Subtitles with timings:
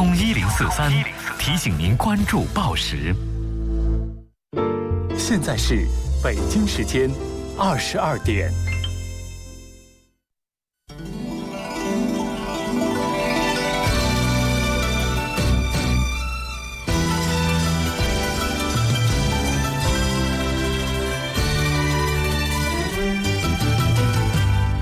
[0.00, 0.90] 交通一零四三
[1.38, 3.14] 提醒您关注报时。
[5.18, 5.86] 现在是
[6.24, 7.10] 北京时间
[7.58, 8.50] 二十二点。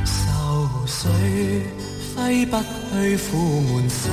[0.06, 1.08] 愁绪
[2.14, 2.56] 挥不
[2.92, 4.12] 去，苦闷散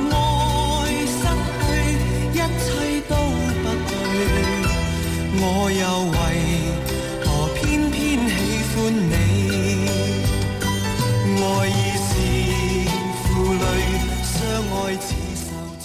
[5.43, 6.19] 我又為
[7.25, 7.25] 何
[7.55, 8.35] 偏偏喜
[8.75, 9.11] 歡你？
[11.41, 12.09] 愛已是
[13.25, 13.65] 負累，
[14.21, 14.37] 相
[14.69, 15.83] 愛似受罪。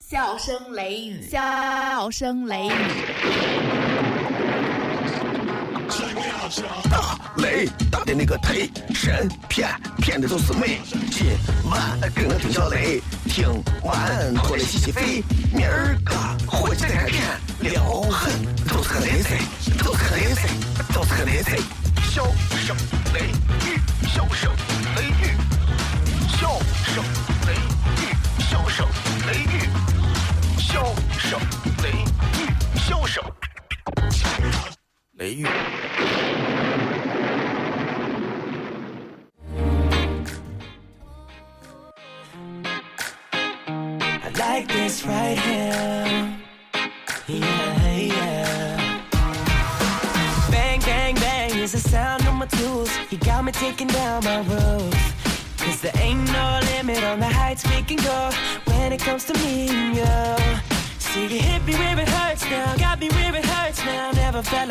[0.00, 2.70] 笑声雷雨，笑声雷雨。
[6.90, 10.80] 大雷大的那个忒神骗骗的都是美。
[11.10, 11.26] 今
[11.70, 13.46] 晚跟我听小雷，听
[13.82, 15.22] 完过来洗洗肺。
[15.54, 15.96] 明儿
[21.24, 23.01] 都是个雷贼。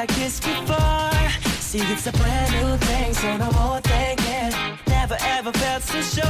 [0.01, 1.11] Like this before.
[1.59, 4.51] See, it's a brand new thing, so no more thinking.
[4.87, 6.25] Never ever felt so sure.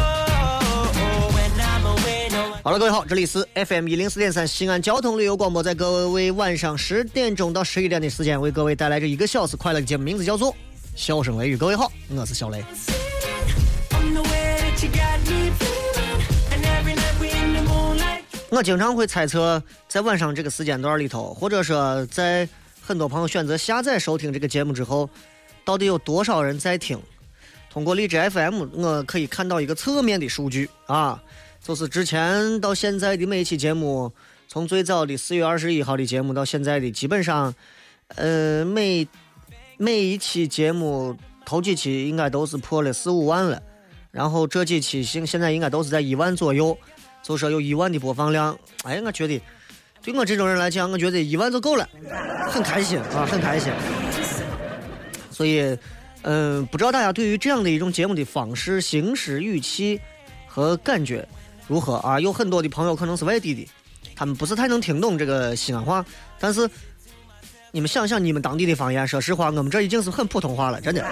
[1.32, 2.60] When I'm away, no one.
[2.64, 10.52] 好了，各位好，这里是 FM 一零四点三西安交通旅游广播，在各位晚上十点钟到十一点的时间，为各位带来这一个小时快乐的节目，名字叫做
[10.94, 11.56] 《笑声雷雨》。
[11.58, 12.62] 各位好，我是小雷。
[18.50, 22.46] 我经常会猜测，在晚上这个时间段里头，或者说在
[22.82, 25.10] 很多朋友选择下载收听这个节目之后，
[25.64, 27.00] 到底有多少人在听？
[27.70, 31.24] 通过荔枝 FM，我可以看到一个侧面的数据啊，
[31.64, 34.12] 就是之前到现在的每一期节目，
[34.48, 37.54] 从最早的四月二十一号的节目到现在的，基本上，
[38.16, 39.08] 呃，每
[39.78, 41.16] 每一期节目
[41.46, 43.62] 头几期应该都是破了四五万了，
[44.12, 46.78] 然后这几期现现在应该都是在一万左右。
[47.24, 49.40] 就说有一万的播放量，哎，我觉得
[50.04, 51.88] 对我这种人来讲，我觉得一万就够了，
[52.50, 53.72] 很开心啊，很开心。
[55.30, 55.78] 所以，
[56.24, 60.00] 嗯、不知道大家对于这样的一种节目的方式、形式、语气
[60.48, 61.28] 和感觉
[61.68, 62.20] 如何啊？
[62.20, 63.68] 有很多的朋友可能是外地的，
[64.16, 66.04] 他们不是太能听懂这个西安话，
[66.40, 66.68] 但是
[67.72, 71.06] 你们想想你们当地的方言，说实话，我们这已经是很普通话了，真的。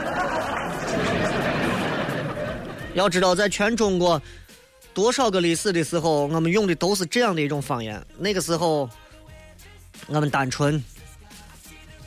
[2.95, 4.19] 要知道，在全中国
[4.99, 8.05] 多少个历史的时候，我们用的都是这样的一种方言。
[8.17, 8.89] 那个时候，
[10.07, 10.83] 我们单纯，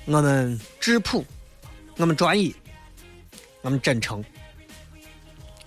[0.04, 1.24] 我们质朴，
[1.96, 2.54] 我们专一，
[3.62, 4.22] 我们真诚。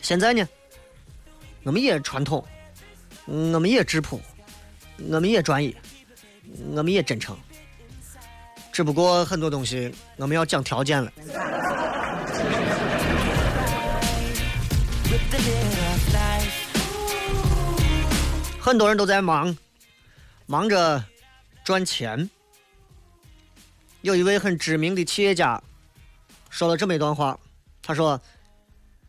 [0.04, 0.48] 现在呢，
[1.64, 2.46] 我们也传统，
[3.26, 4.22] 我们也质朴，
[5.10, 5.76] 我们也专一，
[6.76, 7.36] 我们也真诚。
[8.72, 11.12] 只不过很多东西我们要讲条件了。
[18.66, 19.56] 很多人都在忙，
[20.48, 21.06] 忙着
[21.64, 22.28] 赚钱。
[24.02, 25.62] 有一位很知名的企业家
[26.50, 27.40] 说了这么一段话，
[27.84, 28.20] 他说：“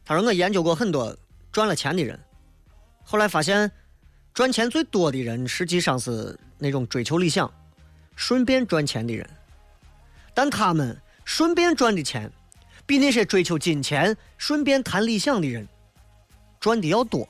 [0.05, 1.17] 他说我研究过很多
[1.51, 2.21] 赚了钱的人，
[3.03, 3.73] 后来发现，
[4.35, 7.51] 赚钱最多的人实际上是那种追求理想、
[8.15, 9.27] 顺便赚钱的人，
[10.35, 12.31] 但他们顺便赚的钱，
[12.85, 15.67] 比那些追求金钱、顺便谈理想的人
[16.61, 17.27] 赚的要多。”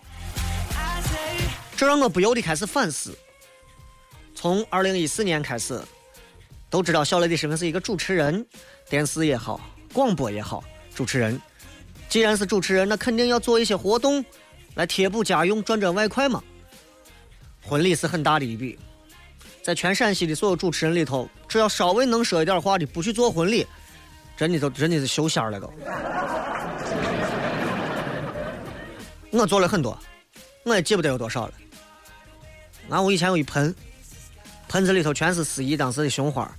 [1.76, 3.14] 这让我不由得开始反思。
[4.34, 5.78] 从二零一四年开始，
[6.70, 8.46] 都知道小雷的身份是一个主持人，
[8.88, 9.61] 电视也好，
[9.93, 10.64] 广播也好，
[10.94, 11.38] 主持人。
[12.08, 14.25] 既然是主持人，那肯定要做一些活动
[14.75, 16.43] 来贴补家用，赚赚外快嘛。
[17.62, 18.78] 婚礼是很大的一笔，
[19.62, 23.67] 在全陕西的所有主持人里头，只要稍微能说一点话的，不去做婚礼，
[24.34, 25.70] 真的都真的是修仙了都。
[29.38, 29.99] 我做了很多，
[30.64, 31.52] 我也记不得有多少了。
[32.88, 33.75] 俺屋以前有一盆，
[34.69, 36.50] 盆子里头全是司仪当时的胸花。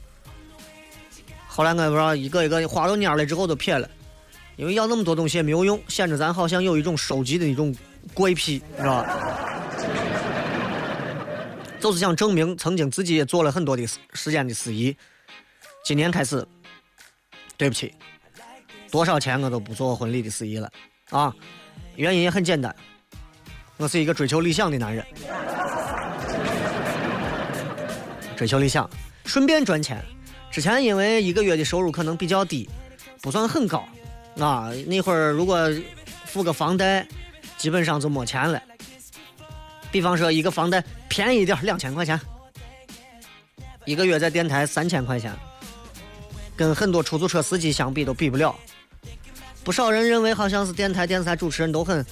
[1.47, 3.89] 后来我也不知道一个一个花到蔫了之后都撇了，
[4.55, 7.75] 因为要那么多东西也没有用，显得咱好像有一种收集的一种
[8.13, 9.19] 怪癖，知道吧？
[11.79, 14.95] 就是想证明曾经自己也做了很多的时间的司仪。
[15.83, 16.45] 今年开始，
[17.55, 17.93] 对不起，
[18.91, 20.69] 多少钱我都不做婚礼的司仪了
[21.11, 21.33] 啊！
[21.95, 22.75] 原因也很简单，
[23.77, 25.05] 我是一个追求理想的男人，
[28.37, 28.87] 追求理想，
[29.25, 29.99] 顺便赚钱。
[30.51, 32.69] 之前因为一个月的收入可能比较低，
[33.19, 33.83] 不算很高，
[34.39, 35.67] 啊，那会儿如果
[36.25, 37.05] 付个房贷，
[37.57, 38.61] 基本上就没钱了。
[39.91, 42.19] 比方说一个房贷便宜一点，两千块钱，
[43.85, 45.33] 一个月在电台三千块钱，
[46.55, 48.55] 跟很多出租车司机相比都比不了。
[49.63, 52.05] 不少人认为好像是电台、电视台主持人都很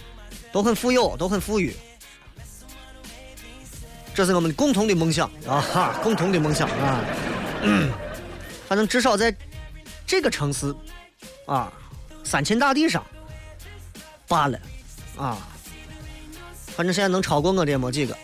[0.52, 1.76] 都很富有，都很富裕。
[4.16, 7.04] 这是我们共同的梦想啊哈，共同的梦想啊。
[8.66, 9.36] 反正至少在
[10.08, 10.74] 这个城市
[11.46, 11.70] 啊，
[12.24, 13.04] 三秦大地上
[14.26, 14.58] 罢了
[15.18, 15.38] 啊。
[16.68, 18.16] 反正现在能超过我的也没几个。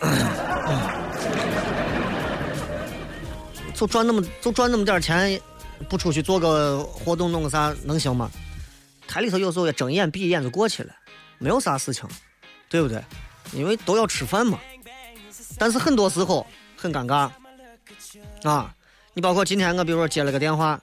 [3.74, 5.38] 就赚那么就赚那么点钱，
[5.90, 8.30] 不出去做个活动弄个啥能行吗？
[9.06, 10.94] 台里头有时候也睁眼闭眼就过去了，
[11.36, 12.08] 没有啥事情，
[12.70, 13.04] 对不对？
[13.52, 14.58] 因为都要吃饭嘛。
[15.62, 16.44] 但是很多时候
[16.76, 17.30] 很尴尬
[18.42, 18.74] 啊！
[19.14, 20.80] 你包括今天我比如说接了个电话，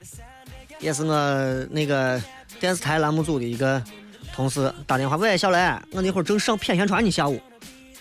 [0.79, 1.13] 也是我
[1.69, 2.17] 那个
[2.61, 3.83] 电视台栏目组的一个
[4.33, 5.57] 同事打电话，喂，小雷，
[5.91, 7.41] 我那会儿正上片宣传呢，下午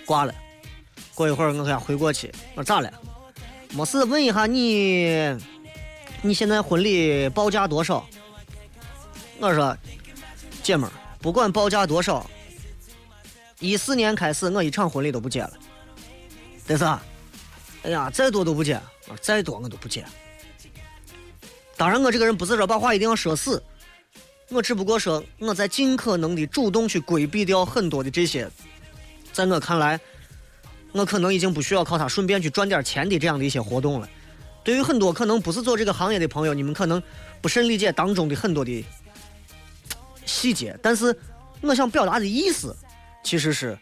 [0.07, 0.33] 挂了。
[1.17, 2.89] 过一会儿我给他回过去，我说咋了？
[3.71, 5.37] 没事，问一下你，
[6.23, 8.07] 你现在婚礼报价多少？
[9.41, 9.77] 我说。
[10.63, 12.25] 姐们儿，不管报价多少，
[13.59, 15.53] 一四年开始我一场婚礼都不接了。
[16.69, 16.85] 但是，
[17.83, 20.05] 哎呀，再多都不接，啊再多我都不接。
[21.77, 23.63] 当然，我这个人不是说把话一定要说死，
[24.51, 28.49] 我只不过说我在尽可能的主动去规避掉很多的这些，
[29.33, 29.99] 在我看来，
[30.93, 34.09] 我可能已经不需要靠它顺便去赚点钱的这样的一些活动了。
[34.63, 37.03] 对于很多可能不是做这个行业的朋友，你们可能
[37.41, 38.85] 不甚理解当中的很多的。
[40.27, 41.19] 细节，但是
[41.63, 42.77] 我想表达的意思，
[43.25, 43.79] 其实是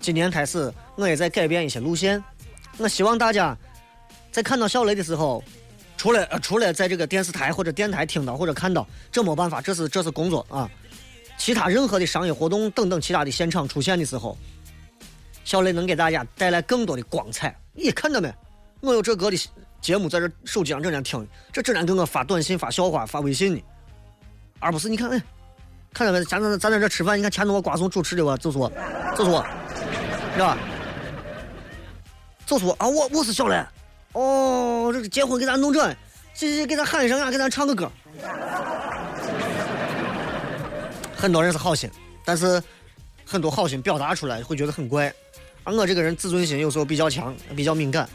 [0.00, 2.22] 今年开始我也在改变一些路线。
[2.76, 3.56] 我希望大家
[4.30, 5.42] 在看到小雷的时候，
[5.96, 10.70] 除了呃除了在这个电视台或者电台听到或者看到，这没办法，这是这是工作啊。
[11.36, 14.36] 其他任何的商业活动等等其他的现场出现的时候，
[15.44, 17.56] 小雷能给大家带来更多的光彩。
[17.72, 18.32] 你看到没？
[18.80, 19.50] 我有这个的
[19.80, 23.62] 节目在这手机上整天听，这整天给我发短信、发笑话、发微信呢，
[24.60, 25.20] 而不是你看哎。
[25.90, 26.22] 看到没？
[26.24, 28.70] 咱咱咱在这吃饭，你看前头我瓜怂主持的我，就是我，
[29.16, 29.44] 就是我，
[30.38, 30.56] 是吧？
[32.46, 32.86] 就是我啊！
[32.86, 33.60] 我我是小雷。
[34.12, 35.92] 哦，这个结婚给咱弄这，
[36.32, 37.90] 这这给咱喊一声啊，给咱唱个歌。
[41.16, 41.90] 很多人是好心，
[42.24, 42.62] 但是
[43.26, 45.12] 很多好心表达出来会觉得很怪。
[45.64, 48.08] 而我这个人自尊心有时候比较强，比较敏感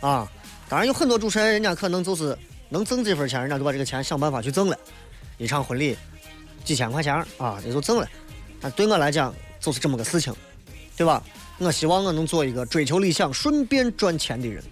[0.00, 0.30] 啊。
[0.68, 2.36] 当然有很多主持人，人家可能就是
[2.68, 4.76] 能挣这份钱，人家就把这个钱想办法去挣了，
[5.38, 5.96] 一场婚礼。
[6.64, 8.06] 几千块钱啊，也就挣了。
[8.60, 10.34] 但对我来讲，就是这么个事情，
[10.98, 11.22] 对吧？
[11.62, 14.62] 我希望我能做一个追求理想、顺便赚钱的人。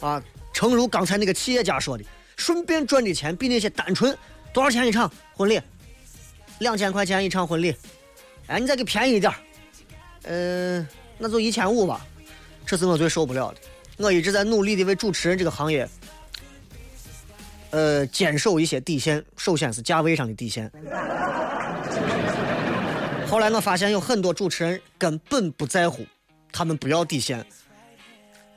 [0.00, 0.22] 啊，
[0.52, 2.04] 诚如刚才那个企业家说的，
[2.36, 4.16] 顺便赚的钱比那些单纯
[4.52, 5.60] 多少钱一场婚礼，
[6.60, 7.74] 两千块钱一场婚礼，
[8.46, 9.32] 哎，你再给便宜一点，
[10.22, 10.86] 嗯，
[11.18, 12.06] 那就一千五吧。
[12.64, 13.58] 这是我最受不了的。
[13.98, 15.88] 我一直在努力的为主持人这个行业。
[17.70, 20.70] 呃，坚守一些底线，首先是价位上的底线。
[23.34, 26.06] 后来我发现有很多主持人根本不在乎，
[26.52, 27.44] 他们不要底线，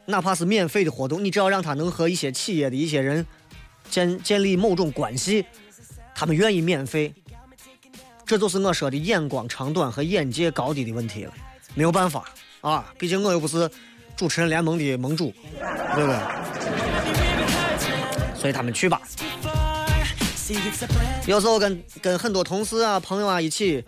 [0.05, 3.25] 哪怕是免费的活动，你只要让他能和一些企业的一些人
[3.89, 5.43] 建建立某种关系，
[6.13, 7.11] 他们愿意免费。
[8.23, 11.33] 这就是我说的眼光长短和眼界高低的问题了，
[11.73, 12.29] 没有办法
[12.61, 13.67] 啊，毕竟我又不是
[14.15, 15.33] 主持人联盟的盟主，
[15.95, 16.19] 对不对？
[18.39, 19.01] 所以他们去吧。
[21.25, 23.83] 有时候跟跟很多同事啊、朋友啊一起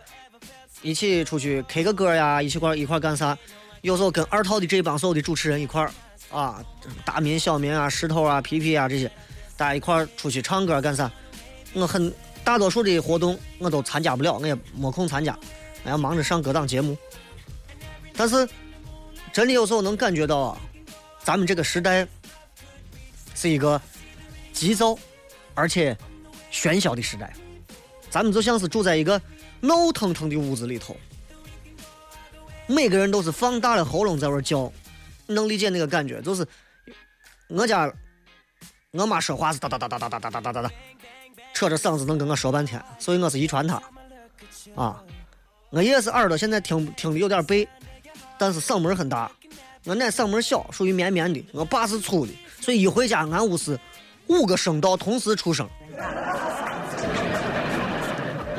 [0.82, 3.38] 一起出去 K 个歌呀，一起块一块干啥？
[3.82, 5.92] 有时候跟二套的这帮所有的主持人一块儿
[6.32, 6.64] 啊，
[7.06, 9.12] 大民、小民啊、石头啊、皮皮啊这些，
[9.56, 11.12] 大家一块出去唱歌干啥？
[11.74, 12.14] 我很。
[12.42, 15.38] 大多数的活动我都参加不了，我也没空参加，
[15.84, 16.98] 我要忙着上各档节目。
[18.16, 18.48] 但是，
[19.32, 20.58] 真的有时候能感觉到啊，
[21.22, 22.08] 咱们这个时代
[23.36, 23.80] 是一个
[24.52, 24.98] 急躁
[25.54, 25.96] 而且
[26.52, 27.32] 喧嚣的时代。
[28.10, 29.22] 咱们就像是住在一个
[29.62, 30.96] 闹腾腾的屋子里头，
[32.68, 34.72] 每个人都是放大了喉咙在那叫，
[35.28, 36.22] 能理解那个感觉？
[36.22, 36.46] 就是
[37.50, 37.92] 我家
[38.92, 40.72] 我妈说话是哒哒哒哒哒哒哒哒哒哒哒，
[41.54, 43.82] 扯着嗓子能跟我说半天，所以我是遗传她
[44.76, 45.04] 啊。
[45.72, 47.68] 我爷是耳朵现在听听的有点背，
[48.40, 49.32] 但是嗓门很大。
[49.86, 51.46] 我奶嗓门小，属于绵绵的。
[51.52, 53.80] 我爸是粗的，所以一回家俺屋是
[54.28, 55.70] 五个声道同时出声。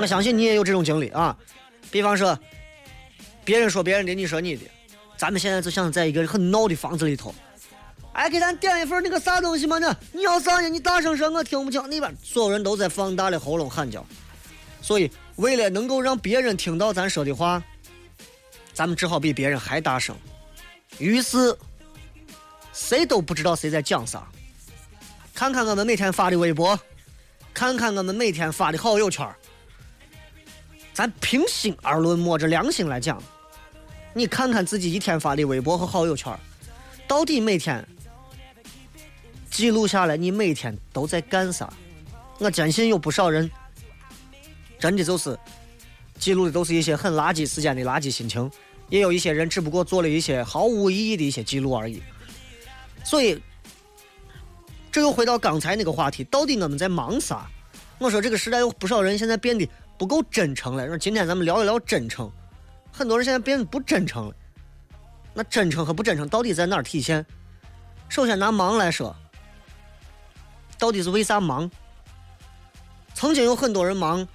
[0.00, 1.37] 我相信你也有这种经历啊，
[1.90, 2.38] 比方说，
[3.45, 4.62] 别人说别人的，你说你的，
[5.16, 7.35] 咱们现在就像在一个很闹的房子里头，
[8.14, 9.95] 哎，给咱点一份那个啥东西嘛呢？
[10.12, 10.69] 你要啥呢？
[10.71, 11.83] 你大声说，我听不清。
[11.90, 14.04] 那边所有人都在放大了喉咙喊叫，
[14.80, 17.62] 所以为了能够让别人听到咱说的话，
[18.73, 20.16] 咱们只好比别人还大声。
[20.99, 21.54] 于是，
[22.73, 24.26] 谁都不知道谁在讲啥。
[25.35, 26.78] 看看我们每天发的微博，
[27.52, 29.28] 看看我们每天发的好友圈。
[30.92, 33.23] 咱平心而论，摸着良心来讲，
[34.12, 36.37] 你看看自己一天发的微博和好友圈，
[37.06, 37.87] 到底每天
[39.50, 41.73] 记录下来，你每天都在干啥？
[42.38, 43.50] 我坚信有不少人
[44.78, 45.38] 真的就是
[46.18, 48.50] 记录的都是一些很垃圾时间的垃圾心情，
[48.88, 52.02] 也有一些人只不过做了一些毫无意义的一些记录而已。
[53.04, 53.40] 所以，
[54.90, 57.49] 这又回到刚才那个话题，到底我们在忙啥？
[57.99, 59.66] 我说这个时代有不少人现在变得。
[60.00, 60.87] 不够真诚了。
[60.87, 62.33] 说今天咱们聊一聊真诚。
[62.90, 64.35] 很多人现在变得不真诚了。
[65.35, 67.25] 那真诚和不真诚到底在哪儿体现？
[68.09, 69.14] 首先拿忙来说，
[70.78, 71.71] 到底是为啥忙？
[73.12, 74.26] 曾经有很多人忙，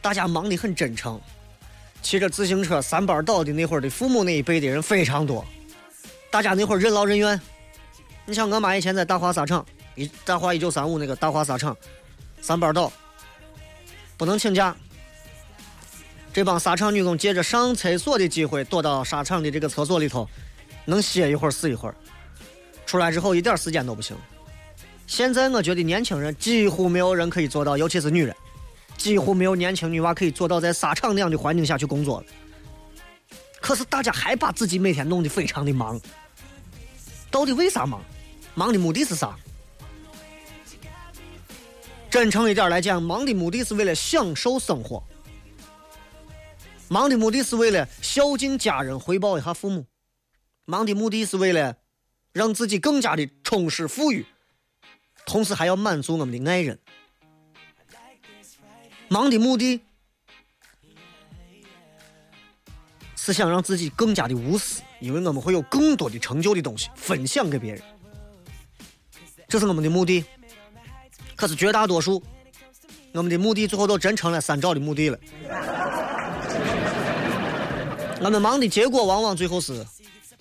[0.00, 1.20] 大家忙的很真诚，
[2.00, 5.44] 骑着自行车三班倒的那会儿的父母那一辈的人非常多，
[6.30, 7.38] 大家那会儿任劳任怨。
[8.24, 9.62] 你像我妈以前在大华纱厂，
[9.94, 11.76] 一大华一九三五那个大华纱厂，
[12.40, 12.90] 三班倒，
[14.16, 14.74] 不能请假。
[16.32, 20.26] 这帮沙场女工借着上厕所的机会，躲到沙场的这个厕所里头，
[20.86, 21.94] 能歇一会儿是一会儿。
[22.86, 24.16] 出来之后一点时间都不行。
[25.06, 28.34] 现在我觉得年轻人几乎没有人可以做到，尤其是女人，
[28.96, 32.26] 几乎没有年轻女娃可以做到在沙场那样的环境下去工作了。
[33.60, 36.00] 可是大家还把自己每天弄得非常的忙，
[37.30, 38.00] 到底为啥忙？
[38.54, 39.36] 忙的目的是啥？
[42.10, 45.02] 真诚一点来讲，忙的目的是为了享受生活。
[46.92, 49.84] 忙的目的是为了孝敬家人，回报一下父母；
[50.66, 51.74] 忙的目的是为了
[52.34, 54.26] 让自己更加的充实富裕，
[55.24, 56.78] 同时还要满足我们的爱人。
[59.08, 59.80] 忙的目的
[63.16, 67.82] 是想让自己更加的无私，因为我们会有更多的成就的东西分享给别人，
[69.48, 70.22] 这是我们的目的。
[71.36, 72.22] 可是绝大多数，
[73.12, 75.18] 我们的目的最后都真成了三兆的目的了。
[78.24, 79.84] 我们忙的结果，往往最后是：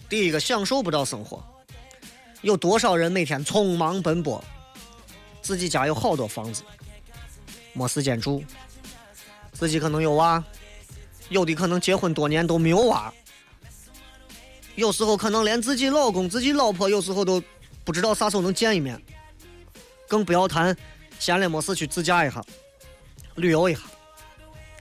[0.08, 1.44] 第一个享受不到生活。
[2.42, 4.42] 有多少人每天匆忙奔波，
[5.42, 6.62] 自己家有好多房子，
[7.74, 8.40] 没时间住；
[9.52, 10.44] 自己可能有娃，
[11.30, 13.12] 有的可能结婚多年都没有娃。
[14.76, 17.42] 有时候可能连自己老公、自己老婆，有时候都
[17.84, 19.02] 不知道啥时候能见一面。
[20.08, 20.76] 更不要谈
[21.18, 22.44] 闲了没事去自驾一下、
[23.36, 23.82] 旅游一下，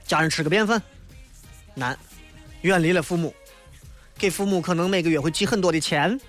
[0.05, 0.79] 家人吃个便饭，
[1.73, 1.97] 难。
[2.61, 3.33] 远离了父母，
[4.17, 6.19] 给父母可能每个月会寄很多的钱，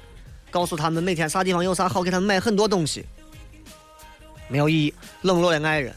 [0.51, 3.05] 告诉他们每天啥地方有啥好，给他们买很多东西，
[4.49, 4.95] 没有意义。
[5.23, 5.95] 冷落了爱人，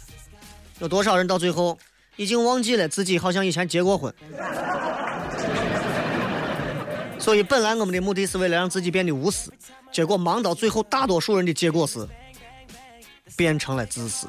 [0.80, 1.78] 有多少人到最后
[2.16, 4.14] 已经忘记了自己好像以前结过婚？
[7.18, 9.52] 所以本来我们的目的是为了让自己变得无私，
[9.92, 12.08] 结果忙到最后，大多数人的结果是
[13.36, 14.28] 变成了自私。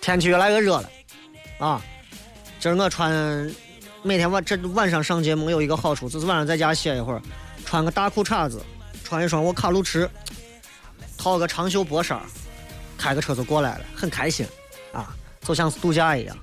[0.00, 0.90] 天气越来越热了，
[1.58, 1.82] 啊！
[2.60, 3.12] 今儿我穿，
[4.04, 7.20] 每天晚这晚上上节目有一个好处，就是晚上在家歇一会儿，
[7.64, 8.64] 穿个大裤衩子，
[9.02, 10.08] 穿一双我卡路驰，
[11.16, 12.20] 套个长袖薄衫，
[12.96, 14.46] 开个车就过来了，很开心，
[14.92, 16.36] 啊，就像是度假一样。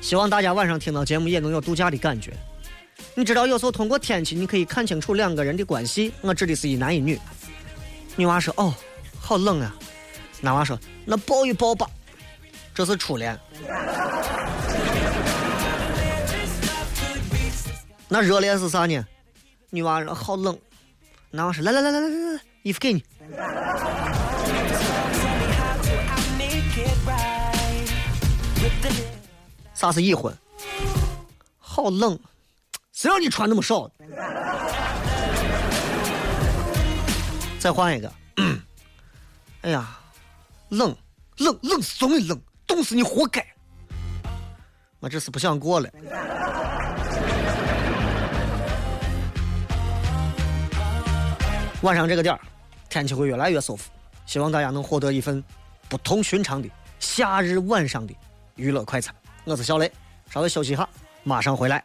[0.00, 2.32] 希望大家晚上听到节目也能有度假的感觉。
[3.14, 6.12] 你知道，有时候通过天气，你可以看清楚两个人的关系。
[6.20, 7.20] 我指的是一男一女。
[8.16, 8.74] 女娃说：“哦，
[9.18, 9.74] 好冷啊。”
[10.40, 11.86] 男娃说：“那抱一抱吧。”
[12.74, 13.38] 这是初恋。
[18.08, 19.04] 那热恋是啥呢？
[19.70, 20.58] 女娃说好冷，
[21.30, 23.02] 男娃说来来来来来来来，衣服给你。
[29.74, 30.32] 啥是已婚？
[31.58, 32.18] 好冷，
[33.02, 33.90] 谁让你穿那么少？
[37.58, 38.12] 再换一个，
[39.62, 39.98] 哎呀，
[40.68, 40.96] 冷
[41.38, 43.44] 冷冷死总得冷，冻死你活该。
[45.00, 45.90] 我这是不想过了。
[51.80, 52.40] 晚上这个点儿，
[52.88, 53.90] 天气会越来越舒服，
[54.26, 55.42] 希望大家能获得一份
[55.88, 58.14] 不同寻常的夏日晚上的
[58.54, 59.12] 娱乐快餐。
[59.42, 59.90] 我是小雷，
[60.30, 60.88] 稍微休息一下，
[61.24, 61.84] 马上回来。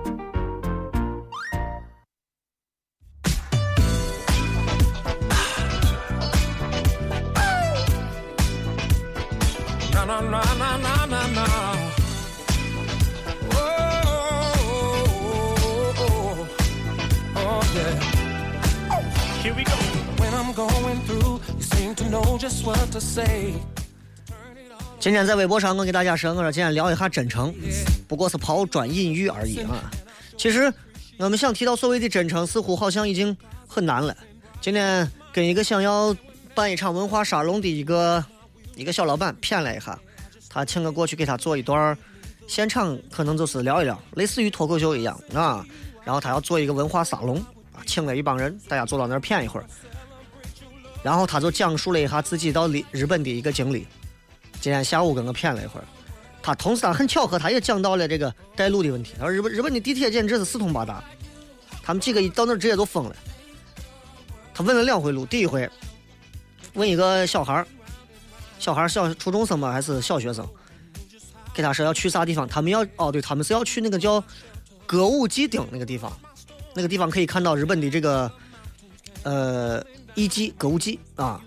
[24.99, 27.53] 今天在微博上，我给大家说，我说今天聊一下真诚，
[28.07, 29.91] 不过是抛砖引玉而已啊。
[30.37, 30.71] 其实
[31.17, 33.35] 我们想提到所谓的真诚，似乎好像已经
[33.67, 34.15] 很难了。
[34.61, 36.15] 今天跟一个想要
[36.55, 38.23] 办一场文化沙龙的一个
[38.75, 39.99] 一个小老板谝了一下，
[40.47, 41.97] 他请我过去给他做一段
[42.47, 45.65] 现场，可能就是聊一聊，类似于脱口秀一样啊。
[46.05, 47.37] 然后他要做一个文化沙龙
[47.73, 49.65] 啊，请了一帮人，大家坐到那儿谝一会儿。
[51.03, 53.87] 然后他就讲述了一下自己到日日本的一个经历。
[54.59, 55.85] 今天下午跟我谝了一会儿，
[56.41, 59.13] 他同时他很巧合，他也讲到了这个带路的问题。
[59.17, 61.03] 他说日本日本的地铁简直是四通八达，
[61.81, 63.15] 他们几个一到那儿直接就疯了。
[64.53, 65.67] 他问了两回路，第一回
[66.73, 67.67] 问一个小孩儿，
[68.59, 70.47] 小孩儿小初中生吧还是小学生，
[71.53, 74.23] 给他说要去啥地方，他们要哦对，他们是要去那个叫
[74.85, 76.11] 歌舞伎町那个地方，
[76.75, 78.31] 那个地方可以看到日本的这个
[79.23, 79.83] 呃
[80.15, 81.41] 艺伎歌舞伎啊，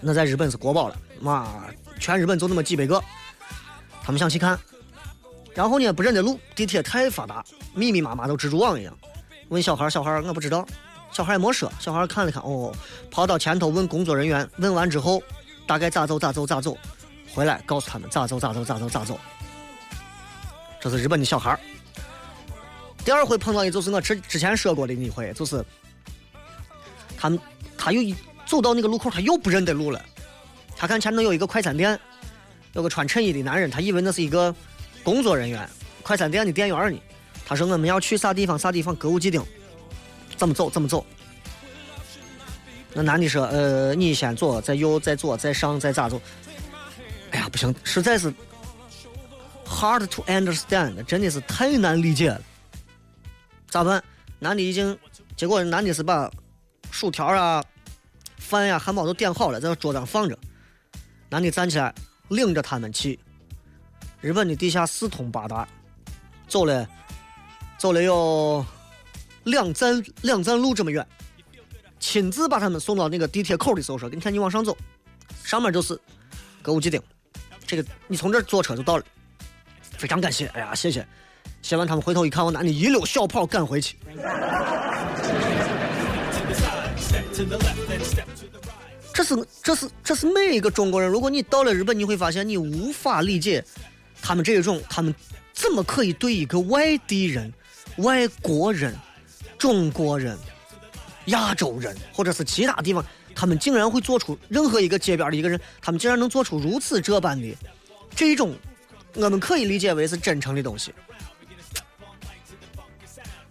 [0.00, 0.96] 那在日本是国宝了。
[1.20, 1.64] 妈，
[1.98, 3.02] 全日本就那么几百个，
[4.02, 4.58] 他们想去看。
[5.54, 8.96] 然后呢，不认得路，地铁太发达，密密麻麻都蜘蛛网一样。
[9.48, 10.64] 问小孩，小孩我不知道，
[11.10, 12.72] 小孩也没说，小孩看了看，哦，
[13.10, 15.20] 跑到前头问工作人员，问完之后，
[15.66, 16.78] 大概咋走咋走咋走，
[17.34, 19.18] 回来告诉他们咋走咋走咋走咋走。
[20.80, 21.58] 这是日本的小孩。
[23.04, 25.64] 第二回碰到的就是我之之前说过的那回，就是
[27.18, 27.38] 他们
[27.76, 28.14] 他又
[28.46, 30.02] 走到那个路口，他又不认得路了。
[30.76, 31.98] 他看前头有一个快餐店，
[32.74, 34.54] 有个穿衬衣的男人，他以为那是一个
[35.02, 35.68] 工作人员，
[36.02, 36.98] 快餐店的店员呢。
[37.44, 39.42] 他说我们要去啥地方啥地方歌舞伎町，
[40.36, 41.04] 怎么走怎么走。
[42.94, 46.20] 那男的说，呃，你先左，再右，再左，再上，再咋走？
[47.30, 48.32] 哎呀，不行，实在是
[49.66, 52.40] hard to understand，真的是太难理解了。
[53.68, 54.02] 咋办？
[54.38, 54.96] 男的已经，
[55.36, 56.30] 结果男的是把
[56.90, 57.64] 薯条啊、
[58.38, 60.38] 饭呀、汉堡都点好了，在桌上放着。
[61.30, 61.94] 男的站起来，
[62.28, 63.18] 领着他们去
[64.20, 65.68] 日本的地下四通八达，
[66.48, 66.88] 走了
[67.76, 68.64] 走了有
[69.44, 71.06] 两站两站路这么远，
[72.00, 74.76] 亲自把他们送到那个地铁口的时候说：“你看你往上走，
[75.44, 76.00] 上面就是
[76.62, 77.00] 歌舞伎町，
[77.66, 79.04] 这个你从这坐车就到了。”
[79.98, 81.06] 非常感谢，哎呀，谢谢。
[81.60, 83.98] 写完他们回头一看，我男的一溜小跑赶回去。
[89.14, 93.64] 这是这是这是每一个中国人，如果你到了日本，你会发现你无法理解
[94.22, 95.14] 他们这种，他们
[95.52, 97.52] 怎么可以对一个外地人、
[97.98, 98.94] 外国人、
[99.58, 100.38] 中国人、
[101.26, 107.56] 亚洲人，或者是其他地方，他们竟然会做出任何一个街边的一个人，他们竟然能做出如此这般的
[108.14, 108.56] 这种，
[109.14, 110.92] 我们可以理解为是真诚的东西，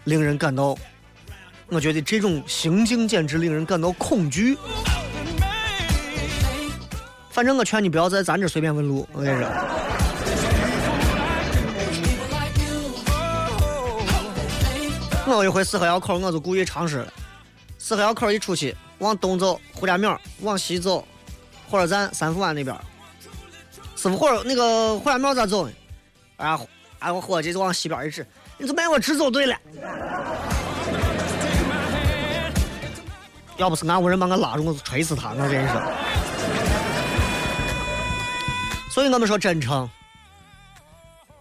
[0.05, 0.77] 令人感到，
[1.69, 4.57] 我觉得这种行径简直令人感到恐惧。
[7.29, 9.49] 反正我劝你不要在咱这随便问路，我跟你说。
[15.27, 17.13] 我有一回四合窑口，我就故意尝试了。
[17.77, 21.05] 四合窑口一出去，往东走胡家庙，往西走
[21.69, 22.75] 火车站三福湾那边。
[23.97, 25.73] 师傅火那个火家庙咋走呢？
[26.37, 26.59] 啊，
[26.99, 28.25] 啊我伙计就往西边一指，
[28.57, 29.55] 你就卖我直走对了。
[33.57, 35.81] 要不是俺屋人把我拉住，我是锤死他，我跟你说。
[38.91, 39.89] 所以我们说真诚，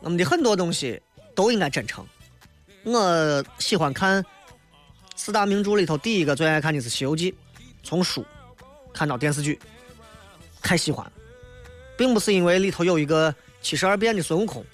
[0.01, 1.01] 我们的很多东西
[1.35, 2.07] 都应该真诚。
[2.85, 4.25] 我喜欢看
[5.15, 7.33] 四大名著里头第一个最爱看的是《西游记》，
[7.83, 8.25] 从书
[8.95, 9.59] 看到电视剧，
[10.63, 11.13] 太喜欢了，
[11.99, 14.65] 并不是因为里头有一个七十二变的孙悟空，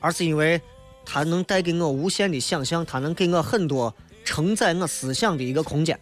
[0.00, 0.60] 而是因为
[1.06, 5.96] 它能带给我无限的想象，它能给我很多承载我思想的一个空间。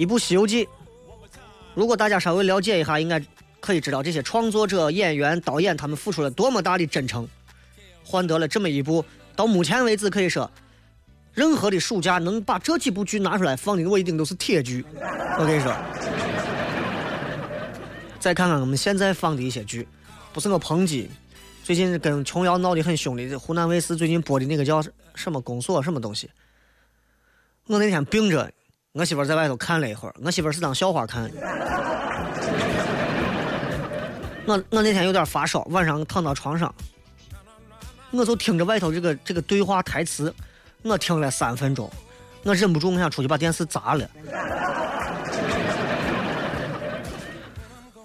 [0.00, 0.64] 一部《西游记》，
[1.74, 3.22] 如果大家稍微了解一下，应该
[3.60, 7.28] 可以知道这些创作者、演员、导演他们付出了多么大的真诚，
[8.02, 9.04] 换得了这么一部
[9.36, 10.50] 到目前为止可以说，
[11.34, 14.82] 任何的暑假能把这几部剧拿出来放的，我一定都是铁剧。
[15.38, 15.70] 我跟你说，
[18.18, 19.86] 再看看我们现在放的一些剧，
[20.32, 21.10] 不是我抨击，
[21.62, 24.82] 最近跟琼瑶闹得很凶的湖南卫视最近播的那个叫
[25.14, 26.30] 什么宫锁什么东西，
[27.66, 28.50] 我那天病着。
[28.92, 31.30] 我媳妇在外头看了一会儿，我媳妇是当笑话看。
[34.46, 36.74] 我我那天有点发烧，晚上躺到床上，
[38.10, 40.34] 我就听着外头这个这个对话台词，
[40.82, 41.88] 我听了三分钟，
[42.42, 44.10] 我忍不住我想出去把电视砸了。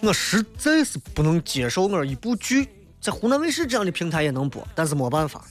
[0.00, 2.68] 我实在是不能接受，我一部剧
[3.00, 5.44] 在湖南卫视这样的平台也能播，但是没办法，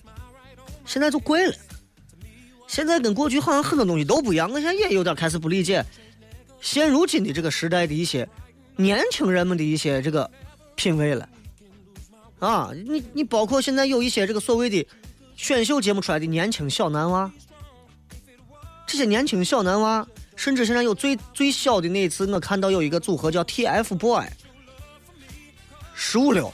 [0.86, 1.54] 现在就怪了。
[2.68, 5.86] 现在跟过去好像很多东西都不一样，我现在也有点开始不理解，
[6.60, 8.28] 现如今的这个时代的一些
[8.76, 10.30] 年轻人们的一些这个
[10.76, 11.30] 品味了。
[12.40, 14.86] 啊，你你包括现在有一些这个所谓的
[15.36, 17.32] 选秀节目出来的年轻小男娃，
[18.86, 24.28] 这些年轻小男娃，甚至现在有最最小的那一次，我看到有一个组合叫 TFBOY，
[25.94, 26.52] 十五六，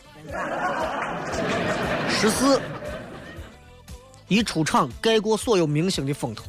[2.10, 2.62] 十四。
[4.32, 6.46] 一出场盖过所有明星的风头，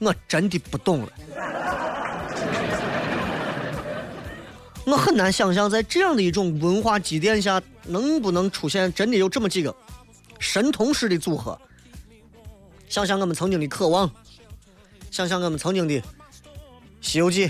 [0.00, 1.08] 我真的不懂了。
[4.84, 9.72] 我很难想象在这样的一种文化积淀下，能不能出现真的有这么几个
[10.40, 11.56] 神童式的组合。
[12.88, 14.10] 想想我们曾经的渴望，
[15.08, 15.94] 想想我们曾经的
[17.00, 17.46] 《西游记》，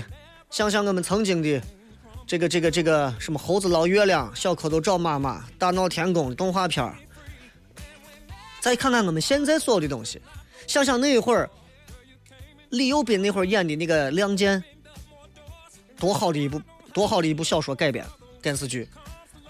[0.51, 1.59] 想想我们曾经的
[2.27, 6.95] 这个这个这个什么猴子捞月亮、小蝌蚪找妈妈、大闹天宫动画片儿。
[8.59, 10.21] 再看看我们现在所有的东西，
[10.67, 11.49] 想想那一会儿，
[12.69, 14.61] 李幼斌那会儿演的那个《亮剑》，
[15.97, 16.61] 多好的一部，
[16.93, 18.05] 多好的一部小说改编
[18.41, 18.87] 电视剧。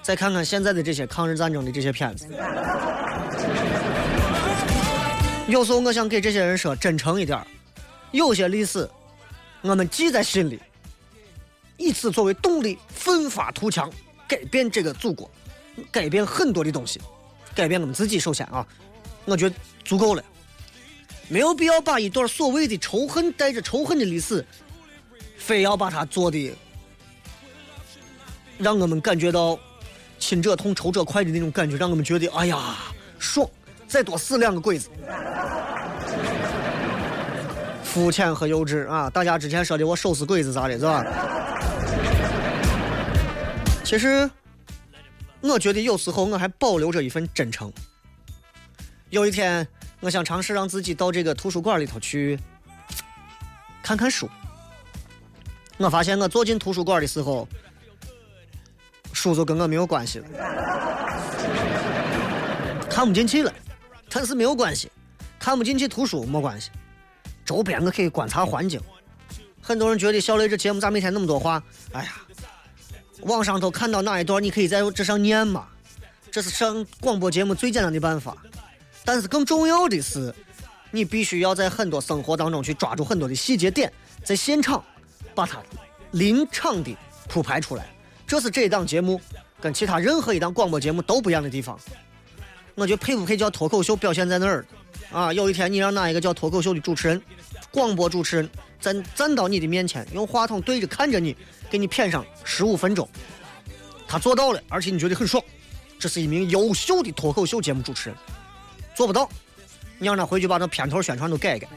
[0.02, 2.26] 再看看现在的这些抗日战争的这些片子，
[5.48, 7.46] 有时候我想给这些人说真诚一点
[8.12, 8.90] 有些历史
[9.62, 10.60] 我们记在心里，
[11.78, 13.92] 以此作为动力，奋发图强，
[14.28, 15.30] 改变这个祖国，
[15.92, 17.02] 改变很多的东西，
[17.54, 18.20] 改变我们自己。
[18.20, 18.66] 首先啊。
[19.30, 20.24] 我觉得足够了，
[21.28, 24.46] 没有必要把一段所谓的仇恨带着仇恨的历史，
[25.38, 26.52] 非要把它做的
[28.58, 29.58] 让我们感觉到
[30.18, 32.78] 亲者痛仇者快的那种感觉，让我们觉得哎呀
[33.20, 33.48] 爽，
[33.88, 34.90] 再多死两个鬼子，
[37.84, 39.10] 肤浅和幼稚啊！
[39.10, 41.06] 大家之前说的我手撕鬼子啥的，是吧？
[43.84, 44.30] 其实，
[45.42, 47.72] 我觉得有时候我还保留着一份真诚。
[49.10, 49.68] 有一天，
[50.00, 52.40] 我想尝试让自己到这个图书馆里头去
[53.82, 54.30] 看看书。
[55.78, 57.48] 我发现我坐进图书馆的时候，
[59.12, 60.28] 书就跟我没有关系了，
[62.90, 63.52] 看不进去了。
[64.12, 64.92] 但是没有关系，
[65.40, 66.70] 看不进去图书没关系，
[67.46, 68.80] 周边我可以观察环境。
[69.62, 71.64] 很多人觉得小雷这节目咋每天那么多话？
[71.94, 72.12] 哎呀，
[73.22, 75.68] 网上头看到哪一段，你可以在这上念嘛。
[76.32, 78.38] 这是上广播节目最简单的办法。
[79.12, 80.32] 但是更重要的是，
[80.92, 83.92] 你必须要在很多生活当中去抓住很多的细节点，
[84.24, 84.86] 在现场
[85.34, 85.58] 把它
[86.12, 86.96] 临场的
[87.28, 87.90] 铺排出来。
[88.28, 89.20] 这是这一档节目
[89.60, 91.76] 跟其他任何一档广播节目都不一样的地方。
[92.76, 94.64] 我觉得配不配叫脱口秀表现在那儿
[95.12, 95.34] 啊？
[95.34, 97.20] 有一天你让哪一个叫脱口秀的主持人、
[97.72, 98.48] 广播主持人
[98.80, 101.36] 站站到你的面前，用话筒对着看着你，
[101.68, 103.10] 给你谝上十五分钟，
[104.08, 105.44] 他做到了，而且你觉得很爽，
[105.98, 108.18] 这是一名优秀的脱口秀节目主持人。
[109.00, 109.30] 做不到，
[109.98, 111.70] 你让他回去把那片头宣传都改改。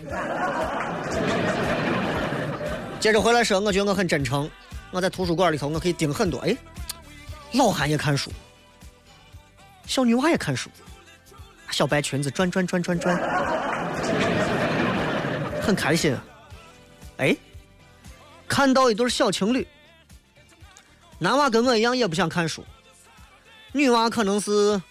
[2.98, 4.50] 接着回来说，我觉得我很真诚。
[4.90, 6.40] 我在图书馆里头，我可以盯很多。
[6.40, 6.56] 哎，
[7.52, 8.32] 老汉也看书，
[9.86, 10.68] 小女娃也看书，
[11.70, 13.16] 小白裙子转转转转转，
[15.62, 16.24] 很开心啊。
[17.18, 17.36] 哎，
[18.48, 19.64] 看到一对小情侣，
[21.20, 22.64] 男娃跟我一样也不想看书，
[23.70, 24.82] 女娃可能是。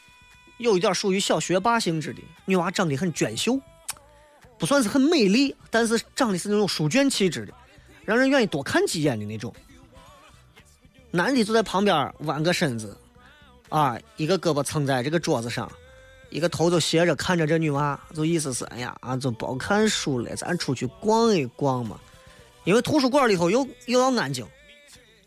[0.61, 3.59] 有一点属于小学霸性质的女娃，长得很娟秀，
[4.59, 7.53] 不算是很美丽，但是长得是那种书卷气质的，
[8.05, 9.53] 让人愿意多看几眼的那种。
[11.09, 12.95] 男的就在旁边弯个身子，
[13.69, 15.69] 啊，一个胳膊撑在这个桌子上，
[16.29, 21.99] 一个头就斜着看着这女娃，就意思是，哎呀，啊，就别看书了，咱出去逛一逛嘛。
[22.65, 24.45] 因为图书馆里头又又要安静，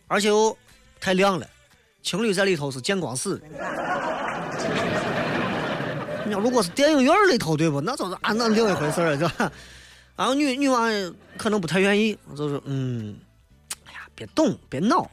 [0.06, 0.56] 而且又
[1.00, 1.50] 太亮了，
[2.04, 3.42] 情侣在里头是见光死。
[6.26, 7.80] 你要如果是电影院里头，对不？
[7.80, 9.52] 那就是啊，那另一回事儿，是吧？
[10.16, 10.88] 然后女女娃
[11.36, 13.16] 可能不太愿意，就是嗯，
[13.84, 15.10] 哎呀，别动，别闹。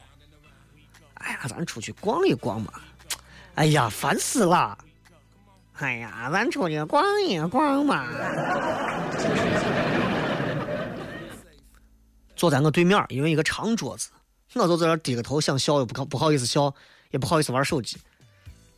[1.14, 2.72] 哎呀，咱出去逛一逛嘛！
[3.54, 4.76] 哎呀，烦死了！
[5.74, 8.08] 哎呀，咱出去逛一逛嘛！
[12.34, 14.08] 坐在我对面，因为一个长桌子，
[14.54, 16.74] 我就在那低个头想笑，又不不好意思笑，
[17.10, 17.96] 也不好意思玩手机。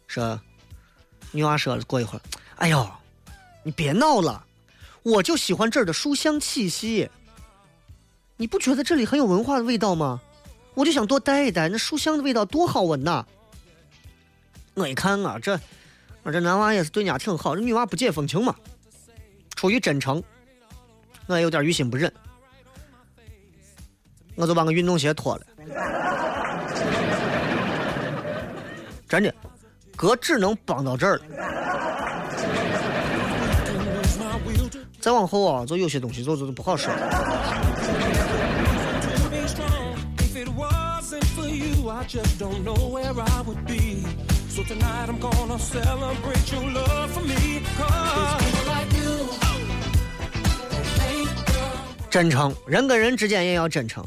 [0.07, 0.39] 说，
[1.35, 2.23] 女娃说了，过一会儿，
[2.57, 2.89] 哎呦，
[3.65, 4.45] 你别闹了，
[5.03, 7.11] 我就喜欢这儿的书香气息。
[8.37, 10.21] 你不觉得这里很有文化的味道吗？
[10.75, 13.25] 我就想多待一待，那书香的味道多好闻呐！
[14.75, 15.59] 我一看啊，这
[16.23, 18.55] 我这男娃也是对人家挺好，这女娃不解风情嘛。
[19.57, 20.23] 出于真诚，
[21.27, 22.13] 我也有点于心不忍，
[24.37, 25.47] 我就把我运动鞋脱了。
[29.09, 29.35] 真的，
[29.97, 31.23] 哥只能帮到这儿了。
[35.01, 37.01] 再往后啊，就有些东西就就不好说了。
[52.11, 54.05] 真诚，人跟人之间也要真诚。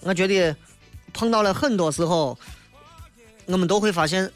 [0.00, 0.54] 我觉得
[1.12, 2.36] 碰到了很多时候，
[3.46, 4.30] 我们都会发现，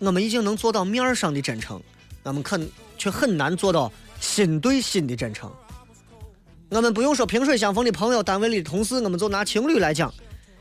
[0.00, 1.80] 我们已经能做到面儿上的真诚，
[2.24, 2.58] 我们可
[2.98, 5.50] 却很难做到心对心的真诚。
[6.70, 10.12] 我们不用说萍水相逢的朋友、单位里的同事，我们就拿情侣来讲，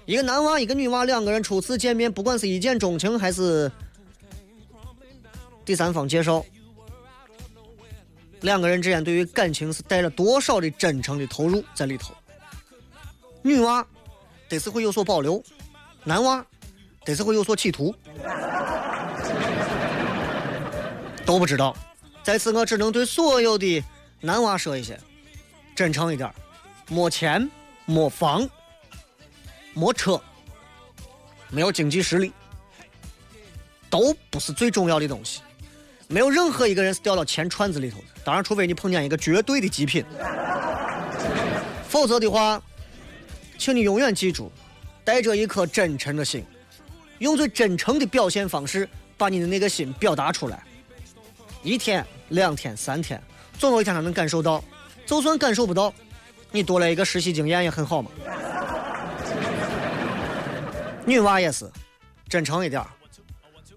[0.06, 3.72] 一个男娃一个女娃两个人初次见面，不管是一见钟情还是
[5.64, 6.44] 第三方介绍，
[8.42, 12.14] 两个人之间对于感情是带了多少的真诚的投入在里头。
[13.42, 13.86] 女娃
[14.50, 15.42] 得是会有所保留，
[16.04, 16.46] 男娃
[17.06, 17.96] 得是会有所企图，
[21.30, 21.78] 都不知道。
[22.24, 23.84] 在此，我只能对所有的
[24.20, 25.00] 男娃说一些：
[25.76, 26.34] 真诚一点，
[26.88, 27.48] 没钱、
[27.86, 28.50] 没房、
[29.76, 30.20] 没车、
[31.52, 32.34] 没有经济实力，
[33.92, 35.42] 都不是最重要的东西。
[36.08, 40.04] 没有任何一个人是掉到钱串子里头的，当然，除非你碰见一个绝对的极品，
[41.88, 42.60] 否则的话，
[43.60, 44.52] 请你永远记住，
[45.04, 46.44] 带着一颗真诚的心，
[47.20, 50.64] 用最真诚的表现方式把你的那个心表达出来。
[51.64, 53.22] 一天、两天、三天，
[53.58, 54.64] 总有一天他能感受到。
[55.06, 55.92] 就算感受不到，
[56.52, 58.12] 你多来一个实习经验也很好嘛。
[61.04, 61.68] 女娃也是，
[62.28, 62.86] 真诚一点，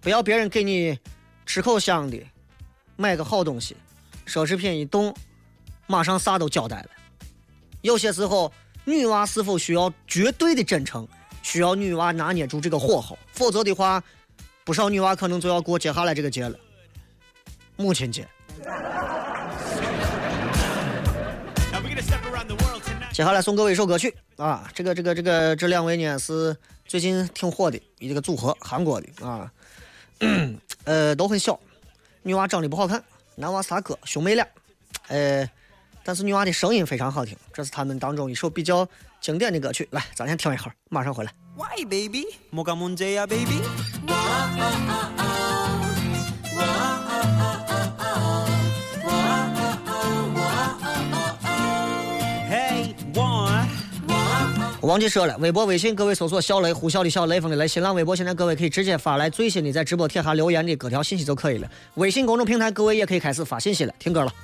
[0.00, 0.98] 不要别人给你
[1.46, 2.22] 吃口香的，
[2.96, 3.74] 买个好东西，
[4.26, 5.14] 奢侈品一动，
[5.86, 6.88] 马上啥都交代了。
[7.80, 8.52] 有些时候，
[8.84, 11.08] 女娃是否需要绝对的真诚，
[11.42, 14.04] 需要女娃拿捏住这个火候，否则的话，
[14.64, 16.58] 不少女娃可能就要过接下来这个节了，
[17.76, 18.28] 母亲节。
[23.12, 24.14] 接下来送各位一首歌曲。
[24.36, 26.56] 啊，这个这个这个这两位呢是
[26.86, 29.26] 最近挺火的一个组合，韩国的。
[29.26, 29.52] 啊，
[30.84, 31.58] 呃都很小，
[32.22, 33.02] 女娃长得不好看，
[33.36, 34.46] 男娃仨哥兄妹俩，
[35.08, 35.48] 呃，
[36.02, 38.88] 但是女娃的声音非常好听，这是他们当中一首比较
[39.20, 41.32] 经典的歌曲，来，咱先听一会儿，马上回来。
[41.54, 42.24] Why baby?
[54.82, 61.70] 我忘记说了，微博、微信各位搜索“小雷”呼啸的小雷锋的雷，新浪微博现在各位可以直接发来最新的在直播贴下留言的各条信息就可以了。
[61.94, 64.34] 微信公众平台各位也可以开始发信息了，听歌了。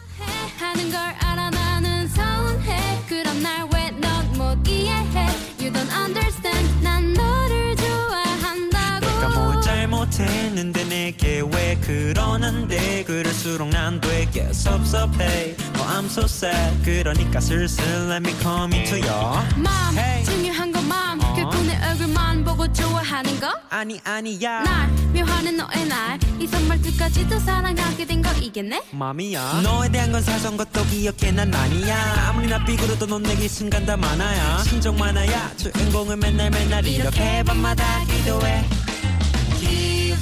[14.29, 15.57] 난 되게 섭섭해.
[15.77, 16.83] Oh I'm so sad.
[16.85, 20.25] 그러니까 슬슬 let me come into your 맘 Hey.
[20.25, 21.35] 중요한 건맘 어.
[21.67, 23.49] 내 얼굴만 보고 좋아하는 거?
[23.71, 24.63] 아니 아니야.
[24.63, 28.83] 날 묘하는 너의 날이 선물들까지도 사랑하게 된 거 이겠네?
[28.91, 29.61] 맘이야.
[29.63, 31.33] 너에 대한 건 사소한 것도 기억해.
[31.33, 32.27] 난 아니야.
[32.29, 34.59] 아무리 나 삐그러도 넌 내게 순간 다 많아야.
[34.65, 35.53] 신정 많아야.
[35.57, 38.65] 주인공을 맨날 맨날 이렇게 밤마다 기도해.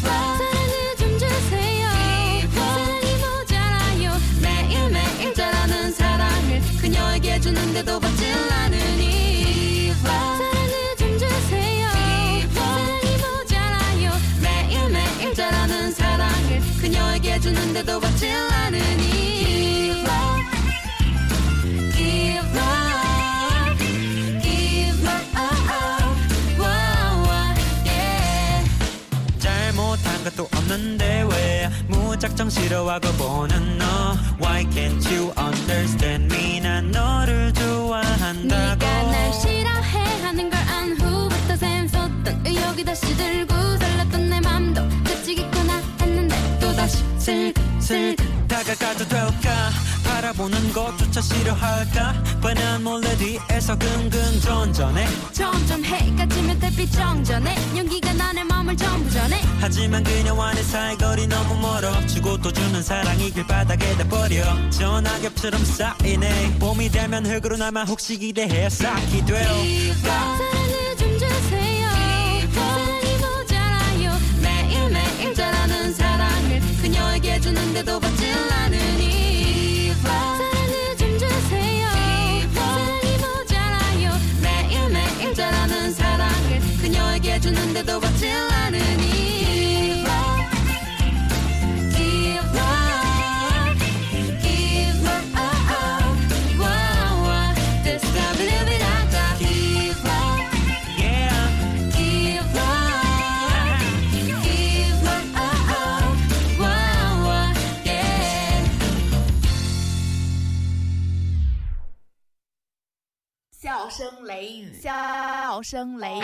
[0.03, 0.36] 사랑
[7.77, 11.89] 주는데도 받질 않으니 사랑을 좀 주세요.
[12.55, 14.12] 사랑이 모자라요.
[14.41, 19.27] 매일매일 자라는 사랑을 그녀에게 주는데도 받질 않으니
[21.93, 22.47] Give.
[29.39, 31.71] 잘못한 것도 없는데 왜
[32.17, 33.85] 무작정 싫어하고 보는 너.
[34.41, 36.61] Why can't you understand me?
[36.61, 38.47] 난 너를 좋아한다고.
[38.47, 45.15] 네가 날 싫어해 하는 걸 안 후부터 샘솟던 의욕이 다시 들고 설렜던 내 맘도 또
[46.77, 48.15] 다시 슬슬
[48.47, 49.71] 다가가도 될까?
[50.05, 52.15] 바라보는 것조차 싫어할까?
[52.41, 55.07] 뻔한 몰래 뒤에서 끙끙 전전해?
[55.33, 57.55] 점점 해가 지면 달빛 정전해.
[57.77, 59.41] 연기가 나의 마음을 전부 전해.
[59.61, 62.07] 하지만 그녀와의 사이거리 너무 멀어.
[62.07, 64.45] 주고 또 주는 사랑이 길 바닥에다 버려.
[64.71, 66.59] 저 낙엽처럼 쌓이네.
[66.61, 69.49] 봄이 되면 흙으로 남아 혹시 기대해 쌓기 돼요
[77.83, 78.56] 都不见了。
[113.87, 116.22] 笑声雷雨，笑声雷雨，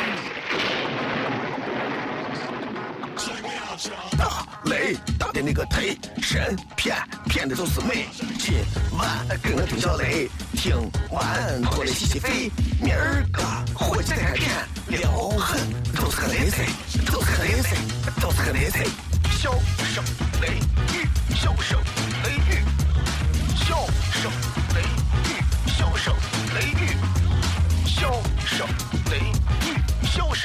[4.19, 6.97] 大雷大的那个忒神骗
[7.29, 8.57] 骗的都是美，今
[8.99, 9.09] 晚
[9.41, 10.75] 跟我听小雷，听
[11.11, 13.41] 完过来洗洗肺，明儿个
[13.77, 14.51] 回去再看片，
[14.89, 15.61] 撩狠
[15.95, 16.67] 都是个雷菜，
[17.07, 17.77] 都是个雷菜，
[18.21, 18.85] 都是个雷菜，
[19.39, 19.53] 笑
[19.95, 20.03] 声
[20.41, 20.49] 雷
[20.99, 21.79] 雨，笑声
[30.33, 30.37] 不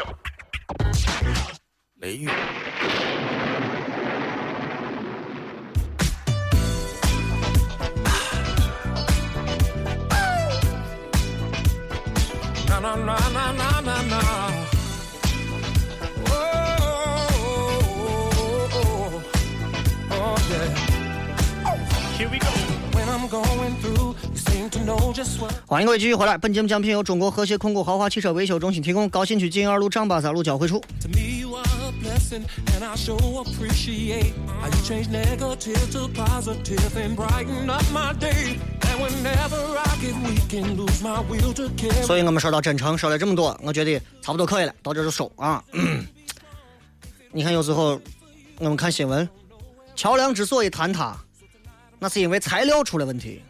[1.96, 2.28] 雷雨
[12.68, 13.77] 啦啦啦啦啦
[25.66, 30.82] 欢迎各位继续回来，本节目奖品由中国和谐控股豪华汽车维修中心提供，高新区金二路张八三路交汇处。
[42.04, 45.62] 所以我们说到真诚，说了这么多，我觉得差不多可以了，到这就收啊。
[47.34, 48.00] 你看，有时候
[48.60, 49.28] 我们看新闻，
[49.98, 51.18] 桥梁之所以坍塌，
[52.00, 53.42] 那是因为材料出了问题。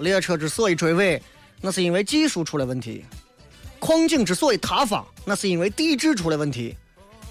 [0.00, 1.22] 列车之所以追尾，
[1.60, 3.04] 那是因为技术出了问题；
[3.78, 6.74] 矿井之所以塌方，那是因为地质出了问题；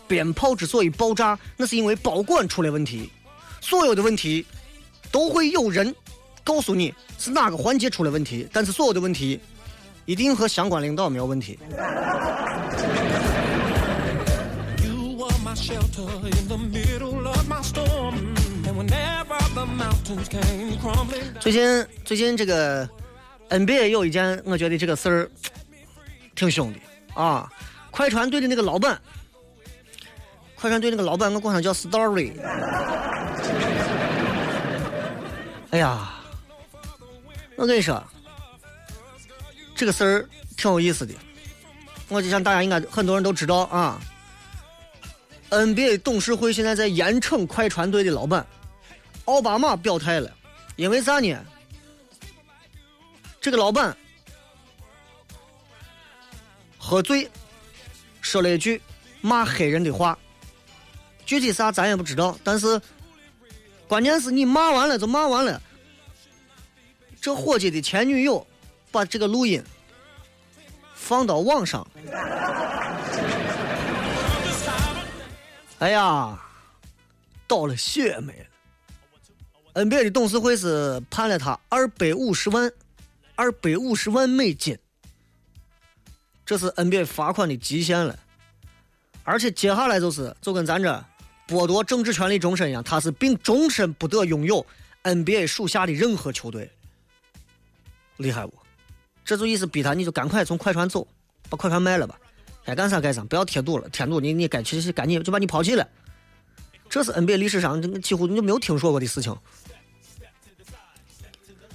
[0.08, 3.12] 鞭炮之所以爆炸，那是因为保管出了问题。
[3.62, 4.45] 所有的问题
[5.12, 5.93] 都会有人
[6.43, 9.39] 告诉你是哪个环节出了问题，但是所有的问题
[10.05, 11.60] 一定和相关领导没有问题。
[14.82, 18.38] You are my shelter in the middle of my storm.
[21.39, 22.88] 最近最近这个
[23.49, 25.32] NBA 有一件，我觉得这个事儿
[26.36, 26.79] 挺凶的
[27.13, 27.51] 啊！
[27.91, 28.99] 快船队的那个老板，
[30.55, 32.34] 快船队那个老板，我管他叫 Story。
[35.72, 36.13] 哎呀，
[37.55, 38.03] 我跟你说，
[39.76, 41.13] 这个事儿挺有意思的。
[42.07, 44.01] 我就想大家应该很多人都知道啊
[45.49, 48.45] ，NBA 董事会现在在严惩快船队的老板，
[49.30, 50.36] 奥巴马表态了，
[50.75, 51.38] 因为啥呢？
[53.39, 53.95] 这个老板
[56.80, 57.30] 喝醉，
[58.21, 58.82] 说了一句
[59.21, 60.17] 骂黑人的话，
[61.27, 62.82] 具体啥咱也不知道，但是
[63.88, 65.61] 关键是你骂完了就骂完了。
[67.21, 68.45] 这伙计的前女友
[68.91, 69.63] 把这个录音
[70.95, 71.88] 放到网上，
[75.77, 76.36] 哎呀，
[77.45, 78.49] 倒了血霉了。
[79.80, 82.69] NBA 的董事会是判了他二百五十万，
[83.36, 84.77] 二百五十万美金，
[86.45, 88.19] 这是 NBA 罚款的极限了。
[89.23, 91.05] 而且接下来就是就跟咱这
[91.47, 94.65] 剥夺政治权利终身一样，他是并终身不得拥有
[95.03, 96.69] NBA 属下的任何球队。
[98.17, 98.53] 厉害不？
[99.23, 101.07] 这就意思逼他，你就赶快从快船走，
[101.49, 102.19] 把快船卖了吧，
[102.65, 105.88] 该干啥干啥，不要添堵了，添堵你你该去去赶紧就把你抛弃了。
[106.89, 109.34] 这是 NBA 历史上几乎你就没有听说过的事情。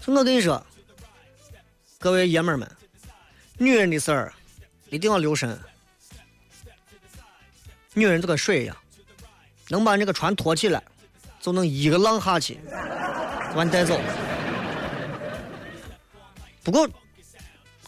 [0.07, 0.65] 我跟你说，
[1.99, 2.71] 各位爷们儿们，
[3.57, 4.33] 女人的事儿
[4.91, 5.59] 一定要留神。
[7.95, 8.77] 女人就跟水一样，
[9.69, 10.83] 能把这个船拖起来，
[11.41, 12.59] 就能一个浪下去，
[13.55, 13.99] 把你带走。
[16.63, 16.89] 不过，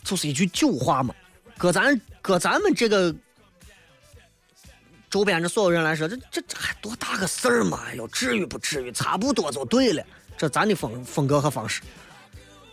[0.04, 1.14] 就是一句旧话嘛，
[1.58, 3.14] 搁咱搁咱们这个
[5.10, 7.82] 周边这所有人来说，这这这还多大个事儿嘛？
[7.88, 8.92] 哎呦，至于不至于？
[8.92, 10.02] 差不多就对了。
[10.38, 11.82] 这咱的风风格和方式。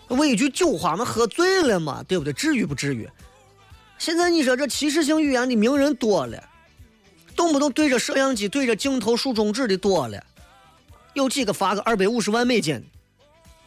[0.10, 2.32] 为一句酒话嘛，喝醉了嘛，对不对？
[2.34, 3.10] 至于不至于？
[3.98, 6.44] 现在你说这歧视性语言的名人多了，
[7.36, 10.24] 动不动对着摄像机、对着镜头竖中指的多了，
[11.14, 12.84] 有几个发个二百五十万美金，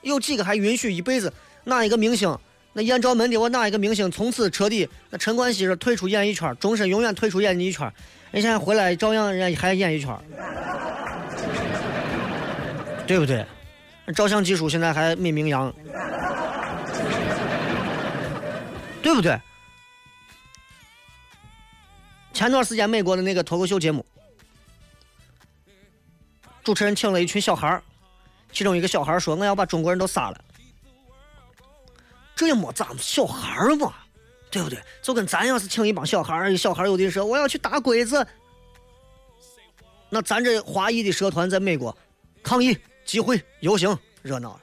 [0.03, 1.33] 有几个还允许一辈子
[1.65, 2.37] 哪一个明星？
[2.75, 4.87] 那艳照门的我哪一个明星从此彻底？
[5.09, 7.91] 那陈冠希是退出演艺圈，终身永远退出演艺圈，
[8.31, 10.15] 人现在回来照样人家还演艺圈，
[13.07, 13.47] 对不对？
[14.15, 15.73] 照相技术现在还没名扬，
[19.03, 19.41] 对不对？
[22.33, 24.05] 前段时间美国的那个脱口秀节目，
[26.63, 27.81] 主持人请了一群小孩，
[28.53, 30.45] 其中一个小孩说：“我要把中国人都杀了。”
[32.37, 33.95] 这也没咋，小孩儿嘛，
[34.51, 34.79] 对不对？
[35.01, 38.27] 就跟咱要是请一帮小孩，小孩有的说我要去打鬼子，
[40.11, 41.97] 那咱这华裔的社团在美国
[42.43, 42.77] 抗议、
[43.07, 44.61] 集会、游行热闹了。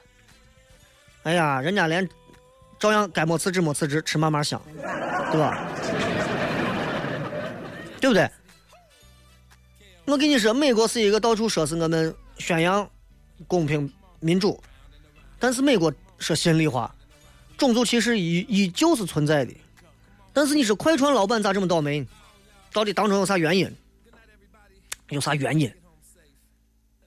[1.24, 2.06] 哎呀，人家连
[2.78, 4.60] 照样该没辞职没辞职，吃嘛嘛香，
[5.32, 5.66] 对吧？
[7.98, 8.30] 对不对？
[10.04, 12.86] 我跟你说，美国是一个到处说是我们宣扬
[13.48, 13.90] 公平
[14.20, 14.62] 民主，
[15.38, 16.94] 但是美国说心里话，
[17.56, 19.56] 种族歧视依依旧是存在的。
[20.34, 22.06] 但是你说快船老板咋这么倒霉？
[22.70, 23.74] 到底当中有啥原因？
[25.08, 25.72] 有啥原因？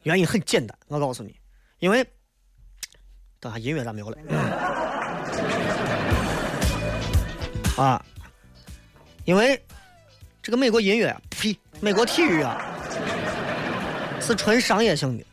[0.08, 1.36] 原因很简单，我告诉你，
[1.80, 2.02] 因为
[3.42, 4.18] 等下音乐咋没有了？
[7.76, 8.02] 啊，
[9.26, 9.62] 因为
[10.42, 12.74] 这个美国音乐，呸，美国体育啊，
[14.22, 15.26] 是纯商业性的。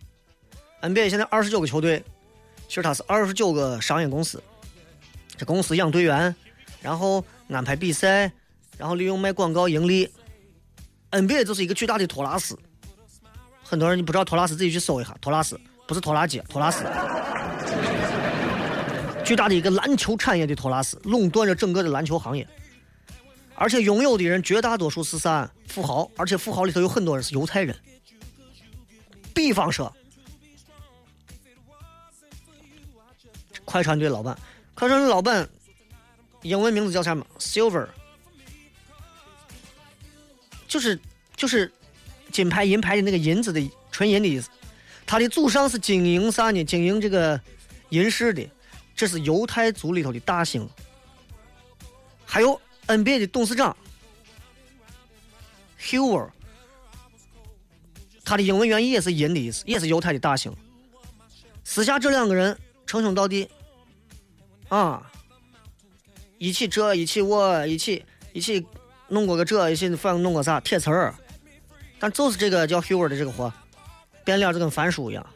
[0.83, 2.03] NBA 现在二十九个球队，
[2.67, 4.43] 其实它是二十九个商业公司。
[5.37, 6.35] 这公司养队员，
[6.83, 8.33] 然后安排比赛，
[8.77, 10.13] 然后利用卖广告盈利。
[11.13, 12.59] NBA 就是一个巨大的托拉斯。
[13.75, 16.85] 很多人你不知道托拉斯，自己去搜一下，托拉斯不是拖拉机，托拉斯。
[19.25, 22.47] 巨大的一个篮球产业的托拉斯，垄断着整个的篮球行业。
[23.57, 25.51] 而且拥有的人绝大多数是啥？
[25.67, 27.77] 富豪，而且富豪里头有很多人是犹太人。
[29.35, 29.93] 比方说，
[33.65, 34.39] 快船队老板，
[34.75, 35.49] 快船队老板
[36.43, 37.89] 英文名字叫什么？Silver，
[40.69, 40.97] 就是
[41.35, 41.73] 就是
[42.35, 44.51] 金牌银牌的那个银子的纯银的意思。
[45.07, 46.65] 他的祖上是经营啥呢？
[46.65, 47.41] 经营这个
[47.91, 48.45] 银饰的，
[48.97, 50.69] 这是犹太族里头的大姓。
[52.27, 53.77] 还有 NBA 的董事长
[55.81, 56.31] Hoover，
[58.25, 60.53] 他的英文原意也是银的意思，也是犹太的大姓。
[61.63, 63.49] 私下这两个人称兄道弟，
[64.69, 65.09] 啊，
[66.39, 68.67] 一起这一起我一起一起
[69.07, 71.15] 弄过个这，一起反正弄个啥铁词儿，
[72.05, 73.51] 但就是这个叫 Huer 的这个货，
[74.27, 75.27] 变脸就跟翻书一样，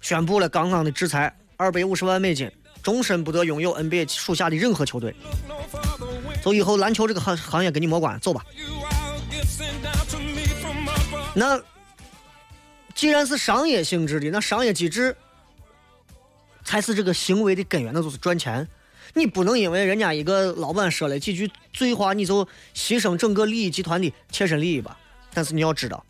[0.00, 2.50] 宣布了刚刚的制裁，二百五十万美金，
[2.82, 5.14] 终身不得拥有 NBA 属下的任何球队。
[6.42, 8.44] 走，以后篮球这个行行业跟你没关，走吧。
[11.32, 11.62] 那
[12.96, 15.16] 既然是商业性质的，那商业机制
[16.64, 18.66] 才是这个行为的根源，那就是赚钱。
[19.14, 24.98] 你不能因为人家一个老板说了几句醉话，你就牺牲整个利益集团的切身利益吧。
[25.32, 26.04] 但是你要知道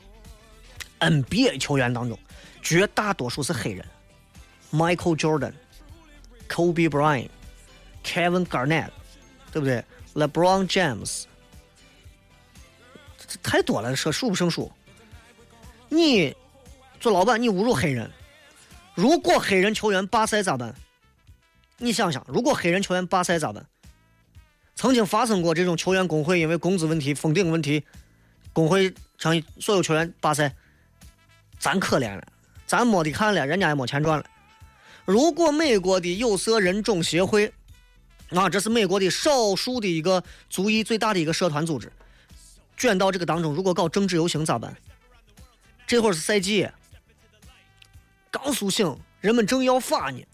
[0.99, 2.19] ，NBA 球员当中
[2.63, 3.87] 绝大多数是黑人
[4.73, 5.53] ，Michael Jordan、
[6.49, 7.29] Kobe Bryant、
[8.05, 8.91] Kevin Garnett，
[9.53, 11.25] 对不对？LeBron James，
[13.19, 14.71] 这太多了，说数不胜数。
[15.89, 16.35] 你
[16.99, 18.11] 做老板，你侮辱黑人，
[18.95, 20.75] 如果黑人球员罢赛咋办？
[21.79, 23.67] 你想想，如果黑人球员罢赛咋办？
[24.77, 27.85] 曾经发生过这种球员工会因为工资问题、封顶问题，
[28.53, 30.55] 工会让所有球员罢赛，
[31.59, 32.27] 咱可怜了，
[32.67, 34.25] 咱没得看了，人家也没钱赚了。
[35.05, 37.53] 如果美国的有色人种协会，
[38.31, 41.93] 啊，这是美国的少数的一个族裔最大的一个社团组织，
[42.77, 44.75] 卷到这个当中，如果搞政治游行咋办？
[45.87, 46.69] 这会儿是赛季，
[48.31, 50.25] 刚苏醒，人们正要发呢，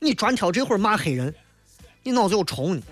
[0.00, 1.34] 你专挑这会儿骂黑人，
[2.02, 2.82] 你脑子有虫你。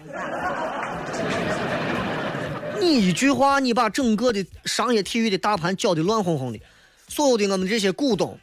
[2.83, 6.61] 你一句话，你把整个的商业体育的大盘搅得乱哄哄的，
[7.09, 8.39] 所有的我们这些股东，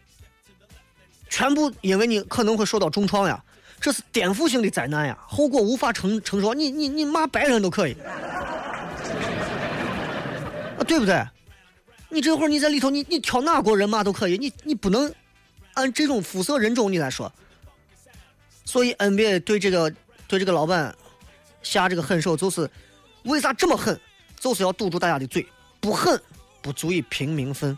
[1.29, 3.43] 全部因为你可能会受到重创呀，
[3.81, 6.53] 这是颠覆性的灾难呀，后果无法承承受。
[6.53, 7.93] 你你你骂白人都可以，
[10.77, 11.27] 啊，对不对？
[12.09, 15.13] 你这会儿你在里头，你你挑哪国人骂都可以，你你不能
[15.73, 17.31] 按这种肤色人种你来说。
[18.65, 19.93] 所以 NBA 对这个
[20.27, 20.95] 对这个老板
[21.61, 22.69] 下这个狠手，就是
[23.23, 23.99] 为啥这么狠？
[24.39, 25.45] 就是要堵住大家的嘴，
[25.79, 26.19] 不狠
[26.61, 27.77] 不足以平民愤，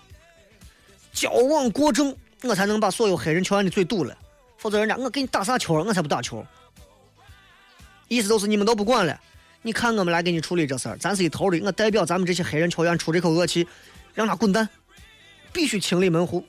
[1.11, 4.15] 矫枉过正，我才能把所有黑人球员的嘴堵了。
[4.57, 6.45] 否则人家我给你打啥球，我才不打球。
[8.07, 9.19] 意思就是你们都不管了，
[9.61, 13.67] 你看我们来给你处理这事儿，咱是一头的，我代表咱们这些黑人球员出这口恶气，
[14.13, 14.69] 让他滚蛋，
[15.51, 16.45] 必须清理门户。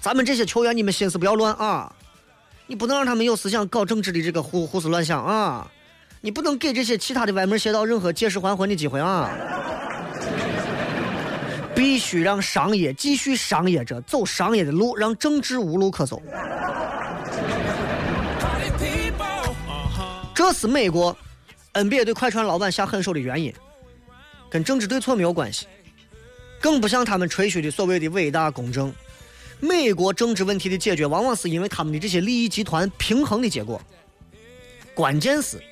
[0.00, 1.94] 咱们这些球员，你们心思不要乱啊！
[2.66, 5.70] 你不能让他们有思想搞政治的这个胡胡思乱想啊！
[6.24, 9.30] 你不能给这些其他的歪门邪道任何借尸还魂的机会啊！
[11.76, 16.22] 必须让商业继续商业着，走商业的路，让政治无路可走。
[20.34, 21.14] 这是美国
[21.74, 23.52] NBA 对快船老板下狠手的原因，
[24.48, 25.66] 跟政治对错没有关系，
[26.58, 28.90] 更不像他们吹嘘的所谓的伟大公正。
[29.60, 33.78] 美国政治问题的解决，往往是因为他们的这些利益集团平衡的结果。
[34.94, 35.62] 关键是。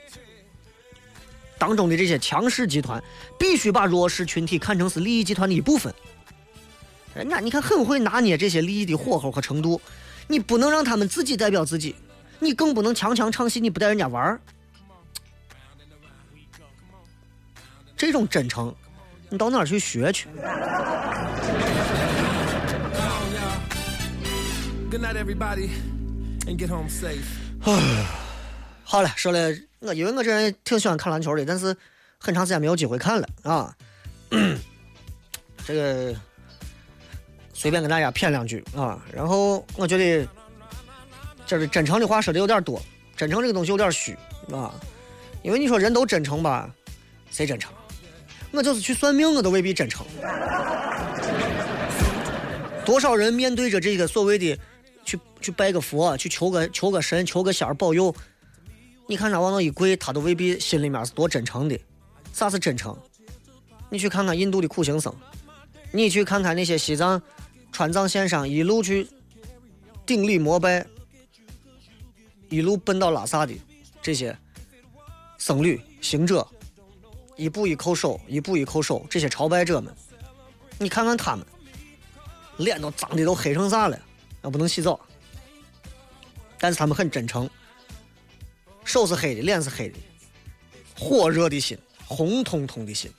[1.62, 3.00] 当中的这些强势集团
[3.38, 5.94] 必须把弱势群体看成是利益集团的一部分。
[7.14, 9.80] 人家你看很会拿捏这些利益的火候和程度，
[10.26, 11.94] 你不能让他们自己代表自己，
[12.40, 14.40] 你更不能强强唱戏，你不带人家玩儿。
[17.96, 18.74] 这种真诚，
[19.30, 20.26] 你到哪儿去学去
[24.90, 25.68] ？Good night, everybody,
[26.44, 27.22] and get home safe.
[28.82, 31.76] 好了，说了，我因为我这人挺喜欢看篮球的，但是
[32.16, 33.74] 很长时间没有机会看了啊。
[35.66, 36.14] 这个
[37.53, 39.05] 随便跟大家谝两句啊。
[39.12, 40.26] 然后我觉得
[41.45, 42.80] 这是真诚的话说的有点多，
[43.16, 44.16] 真诚这个东西有点虚
[44.53, 44.72] 啊。
[45.43, 46.72] 因为你说人都真诚吧，
[47.30, 47.72] 谁真诚？
[48.53, 50.07] 我就是去算命，我都未必真诚。
[52.85, 54.57] 多少人面对着这个所谓的
[55.05, 58.14] 去去拜个佛，去求个求个神，求个仙儿保佑。
[59.07, 61.78] 你看他往那一跪，他都未必心里面是多真诚的。
[62.32, 62.96] 啥是真诚？
[63.90, 65.14] 你去看看印度的苦行僧，
[65.90, 67.20] 你去看看那些西藏
[67.70, 69.07] 川藏线上一路去
[70.07, 70.86] 顶礼膜拜，
[72.48, 73.53] 一路奔到拉萨的
[74.00, 74.34] 这些
[75.36, 76.46] 僧侣行者，
[77.36, 79.94] 一步一叩首，一步一叩首，这些朝拜者们，
[80.78, 81.44] 你看看他们，
[82.57, 84.00] 脸都脏的都黑成啥了，
[84.42, 84.98] 要不能洗澡，
[86.59, 87.48] 但是他们很真诚。
[88.85, 89.99] 手是黑的，脸是黑的，
[90.99, 93.11] 火热的心，红彤彤的心。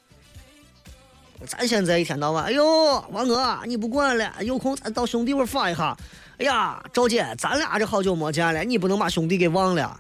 [1.46, 5.98] 咱现在一天到晚，哎呦，王哥，你不管了，有空咱到兄弟窝耍一下。
[6.38, 10.00] 哎呀，赵姐，咱俩这好久没见了，你不能把兄弟给忘了。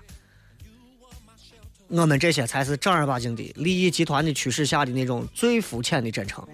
[1.90, 6.48] 我们这些才是正儿八经的利益集团的驱使下的那种最肤浅的真诚。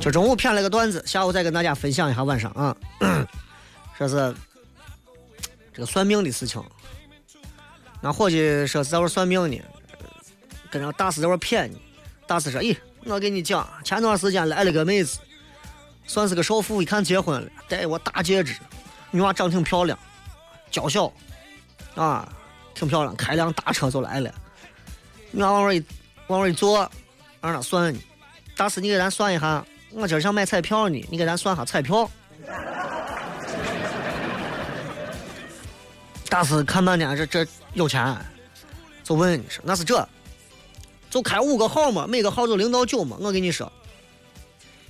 [0.00, 2.76] 这中午谝了个段子，下午再跟大家分享一下晚上啊，
[3.98, 4.34] 说是。
[5.74, 6.62] 这个算命的事情，
[8.00, 9.60] 那伙计说是在这算命呢，
[10.70, 11.76] 跟着大师在这骗你。
[12.28, 15.18] 大师说：“咦，我给你讲，前段时间来了个妹子，
[16.06, 18.54] 算是个少妇，一看结婚了，戴我大戒指，
[19.10, 19.98] 女娃长挺漂亮，
[20.70, 21.12] 娇小，
[21.96, 22.32] 啊，
[22.72, 24.32] 挺漂亮，开辆大车就来了。
[25.32, 25.84] 女娃往那一
[26.28, 26.88] 往那一坐，
[27.40, 28.00] 让他算呢。
[28.56, 32.08] 大师，你给咱算一下，我今儿想买彩票呢，你给咱算下彩票。”
[36.34, 38.18] 大师看半天，这这有钱，
[39.04, 40.04] 就问你说那是这，
[41.08, 43.16] 就开五个号嘛，每个号都零到九嘛。
[43.20, 43.72] 我跟你说，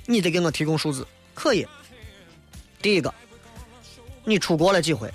[0.06, 1.68] 你得给我提供数字，可以。
[2.80, 3.12] 第一个，
[4.24, 5.12] 你出国了几回？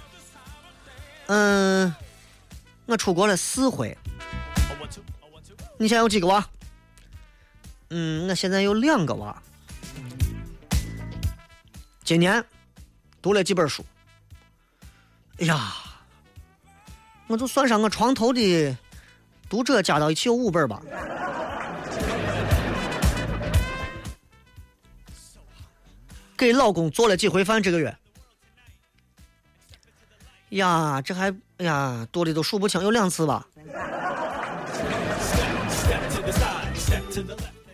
[1.26, 1.92] 嗯，
[2.86, 3.98] 我出国了四回。
[5.80, 6.48] 你现在有几个娃？
[7.90, 9.36] 嗯，我现在有两个娃。
[12.04, 12.46] 今年
[13.20, 13.84] 读了几本书？
[15.40, 15.74] 哎呀！
[17.30, 18.76] 我就算上我床头的
[19.48, 20.82] 读者加到一起有五本吧。
[26.36, 27.96] 给老公做了几回饭这个月？
[30.50, 33.46] 呀，这还呀多的都数不清，有两次吧。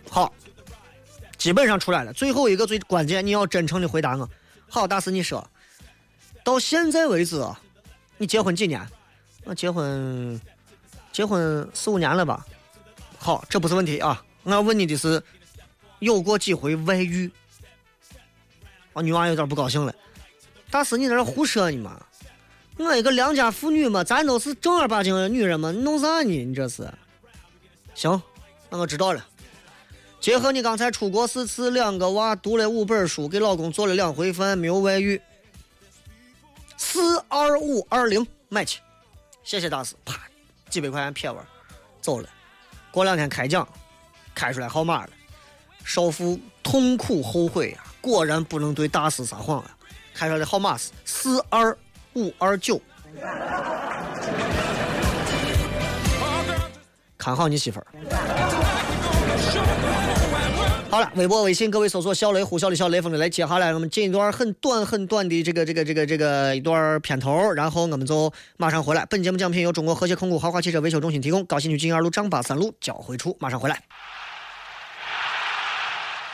[0.09, 0.33] 好，
[1.37, 2.11] 基本上出来了。
[2.11, 4.29] 最后一个最关键，你要真诚的回答我。
[4.67, 5.49] 好，大师你说，
[6.43, 7.41] 到现在为止，
[8.17, 8.85] 你结婚几年？
[9.45, 10.41] 我结婚
[11.11, 12.45] 结婚四五年了吧？
[13.17, 14.23] 好，这不是问题啊。
[14.43, 15.21] 我要问你的是，
[15.99, 17.31] 有过几回外遇？
[18.93, 19.93] 啊，女娃有点不高兴了。
[20.69, 21.99] 大师，你在这胡说呢嘛？
[22.77, 26.23] 我一个良家妇女嘛，咱都是正儿八经的女人嘛，你弄啥呢？
[26.23, 26.87] 你这是？
[27.93, 28.21] 行，
[28.69, 29.25] 那我知道了。
[30.19, 35.21] 结合你刚才出国四次，两个娃读了五本书，给老公做了两回饭，没有外遇。
[36.77, 38.81] 四二五二零买去，
[39.45, 39.95] 谢谢大师。
[40.03, 40.19] 啪，
[40.69, 41.45] 几百块钱撇完，
[42.01, 42.27] 走了。
[42.91, 43.65] 过两天开奖，
[44.33, 45.09] 开出来号码了，
[45.83, 49.77] 少妇痛苦后悔啊、果然不能对大师撒谎啊！
[50.15, 51.77] 开出来的号码是四二
[52.15, 52.81] 五二九。
[57.17, 58.64] 看好你媳妇儿。
[60.89, 63.27] 好了，微博、微信，各位搜索“小雷”呼啸的小雷锋的来。
[63.27, 69.05] 接下来我们进一段很短很短的这个这个这个这个一段片头，然后我们就马上回来。
[69.07, 73.77] 本节目奖品由中国和谐控股豪华汽车维修中心提供，高新区金二路张八三路交汇处，马上回来。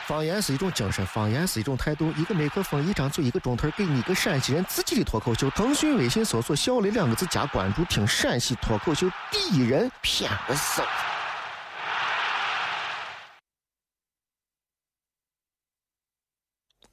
[0.05, 2.13] 方言是一种精神，方言是一种态度。
[2.15, 5.49] 一个麦克风，一张嘴，一个钟头，给你一个陕西人自己的脱口秀。
[5.51, 10.83] 腾讯微信搜索“小雷”两个字加关注，听陕西脱口秀第一人，骗个搜。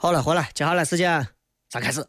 [0.01, 1.27] 好了，回来，接下来时间
[1.69, 2.07] 咱开始。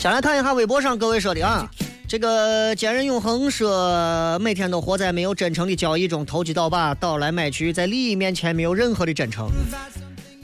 [0.00, 1.68] 先来看一下微博上各位说的啊，
[2.06, 9.50] 这个坚韧永恒说，每天都活在没有真诚的交易中，投机倒把，倒来买去，在利益面前没有任何的真诚，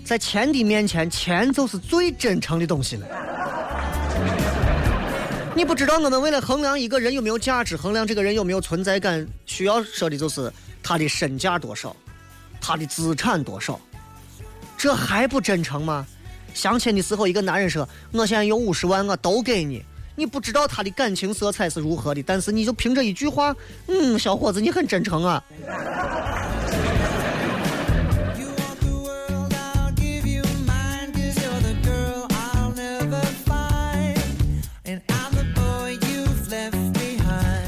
[0.04, 3.06] 在钱的面前，钱就是最真诚的东西了。
[5.56, 10.52] 你不知道，我们为了衡量一个人有没有价值，衡量这个人有没有存在感，需要说的就是
[10.82, 11.96] 他的身价多少，
[12.60, 13.80] 他的资产多少，
[14.76, 16.06] 这还不真诚吗？
[16.52, 19.82] 相亲的时候，一个男人说：“我现在有五十万，我都给你。”
[20.16, 23.52] 你不知道他的感情色彩是如何的，但是你就凭这一句话，
[23.88, 25.42] 嗯，小伙子，你很真诚啊。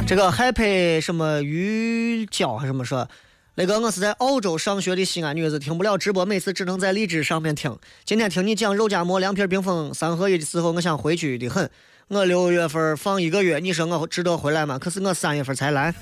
[0.06, 3.08] 这个 Happy 什么鱼饺还是什么说，
[3.56, 7.76] 那个我是在澳洲上学的西安女子，听不了直播，每次只能在荔枝上面听。
[8.04, 11.68] 今天听你讲肉夹馍、凉皮、冰峰三合一的时候，我想回去的很。
[12.06, 14.78] 我六月份放一个月，你说我值得回来吗？
[14.78, 15.92] 可是我三月份才来。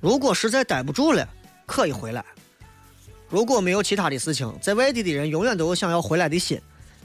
[0.00, 1.28] 如果实在待不住了，
[1.66, 2.24] 可以回来。
[3.28, 6.58] 如果没有其他的事情，在外地的人永远都有想要回来的心。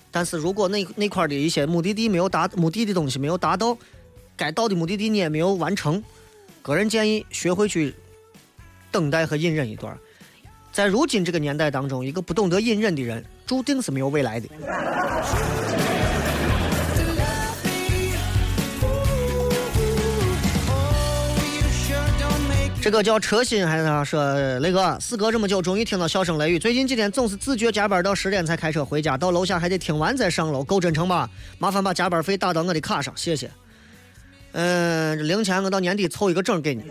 [0.09, 3.77] 但是如果那那块的一些目的地没有达，目的的东西没有达到，
[4.41, 6.03] 该到的目的地你也没有完成，
[6.63, 7.93] 个人建议学会去
[8.89, 9.95] 等待和隐忍一段。
[10.71, 14.49] 在如今这个年代当中，一个不懂得隐忍的人，注定是没有未来的。
[22.81, 24.03] 这个叫车心还是他？
[24.03, 26.57] 说雷哥，事隔这么久，终于听到笑声雷雨。
[26.57, 31.29] 最近几天总是自觉加班到十点才开车回家，到楼下还得听完再上楼，够真诚吧？
[31.59, 33.51] 麻烦把加班费打到我的卡上，谢谢。
[34.53, 36.83] 嗯，这零钱我到年底凑一个整给你。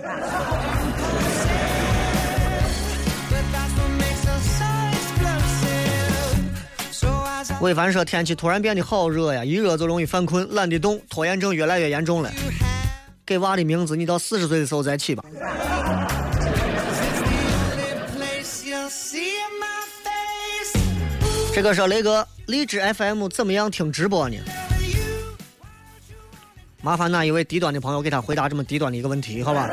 [7.61, 12.33] 魏凡说天气突然变得好热呀，一热就容易犯困，懒得动，拖延症越来越严重了。
[13.27, 15.23] 给娃的名字你到四十岁的时候再起吧。
[21.53, 24.37] 这个说雷哥，荔枝 FM 怎么样听直播呢？
[26.83, 29.69] 麻烦哪一位低端的朋友给他回答这么低端的一个问题，好吧？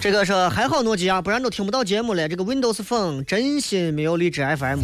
[0.00, 2.26] 这个是还好诺基亚，不然都听不到节目了。
[2.28, 4.80] 这个 Windows Phone 真心没有荔枝 FM，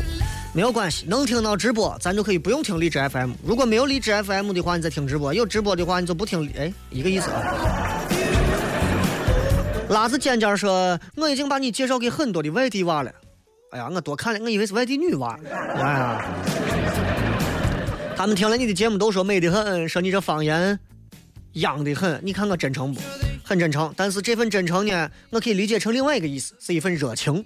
[0.53, 3.33] 没有关系，能听到直播，咱就可以不用听荔枝 FM。
[3.43, 6.47] 如果没有荔枝 FM 的话，你再听直播；有直播的话，你就不听。
[6.59, 7.94] 哎，一个意思啊。
[9.91, 13.13] 拉子尖尖说：“我已经把你介绍给很多的外地娃了。”
[13.71, 15.39] 哎呀，我多看了，我以为是外地女娃。
[15.51, 16.25] 哎呀，
[18.17, 20.79] 他们听了你的节目都说美得很，说你这方言
[21.53, 22.19] 洋得很。
[22.23, 23.01] 你看我真诚不？
[23.45, 23.93] 很真诚。
[23.97, 27.45] 但是这份真诚呢，我可以理解成另外一个意思，是一份热情。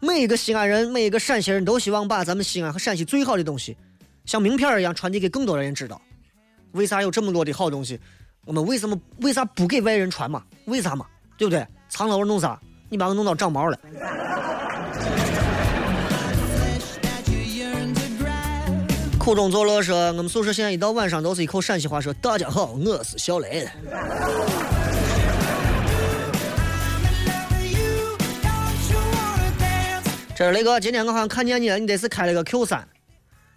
[0.00, 3.76] 每一个西安人，每一个陕西人都希望把咱们西安和陕西最好的东西，
[4.24, 6.00] 像名片一样传递给更多的人知道。
[6.72, 7.98] 为啥有这么多的好东西？
[8.44, 10.44] 我们为什么为啥不给外人传嘛？
[10.66, 11.06] 为啥嘛？
[11.36, 11.66] 对不对？
[11.88, 12.58] 藏了我弄啥？
[12.88, 13.78] 你把我弄到长毛了。
[19.18, 23.68] 苦中作乐说，我们宿舍现在一到晚上都是一口陕西话说：“大家好，我是小雷。”
[30.36, 32.86] 这是雷哥，今天我好像看见你了，你这是开了个 Q 三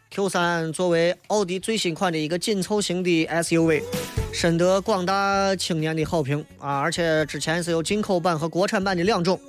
[0.09, 3.83] ，Q 三作为奥迪最新款的一个紧凑型的 SUV，
[4.31, 6.79] 深得广大青年的好评啊！
[6.79, 9.39] 而且之前是有进口版和国产版的两种，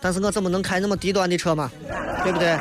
[0.00, 1.70] 但是我怎么能开那么低端的车嘛？
[2.22, 2.56] 对不对？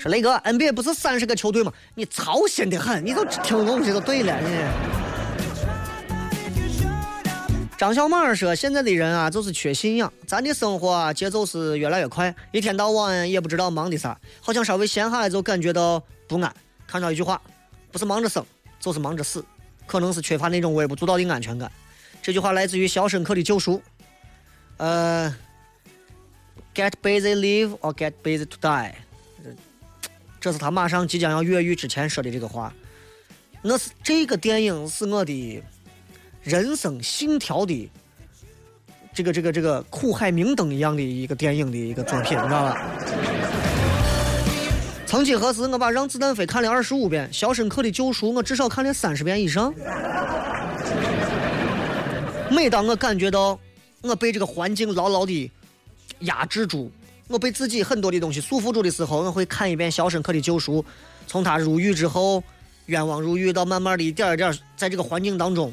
[0.00, 1.72] 说雷哥，NBA 不是三十个球队吗？
[1.94, 5.01] 你操心的很，你都听东西都对了，你。
[7.82, 10.12] 张小马说：“现在的人啊，就是缺信仰。
[10.24, 16.54] 咱的生活啊，节奏是越来越快，一天到晚也不知道忙的啥，好像稍微闲下来就感觉到不安。
[16.86, 17.42] 看到一句话，
[17.90, 18.46] 不是忙着生，
[18.78, 19.44] 就是忙着死，
[19.84, 21.72] 可能是缺乏那种微不足道的安全感。
[22.22, 23.78] 这句话来自于《肖申克的救赎》。
[24.76, 25.34] 呃
[26.76, 28.92] ，Get busy live or get busy to die。
[30.40, 32.72] 这是他马上即将要越狱之前说的这个话。
[33.60, 35.60] 那是这个电影是我的
[36.42, 37.90] 人生信条的
[39.14, 42.76] 这个这个这个苦海明灯一样的一个电影的一个作品，你知道吧？
[45.06, 49.72] 曾几何时，我把《让子弹飞》看了二十五遍，《肖申克的救赎》我至少看了三十遍以上。
[52.50, 53.58] 每当我感觉到
[54.00, 55.50] 我被这个环境牢牢的
[56.20, 56.90] 压制住，
[57.28, 60.82] 我被自己很多的东西束缚住的时候，我会看一遍《肖申克的救赎》，
[61.26, 62.42] 从他入狱之后，
[62.86, 65.72] 冤枉入狱到慢慢的一点一点在这个环境当中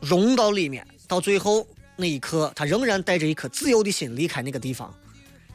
[0.00, 4.94] 融到里面，到最后那一刻，他仍然带着一颗自由的心离开那个地方，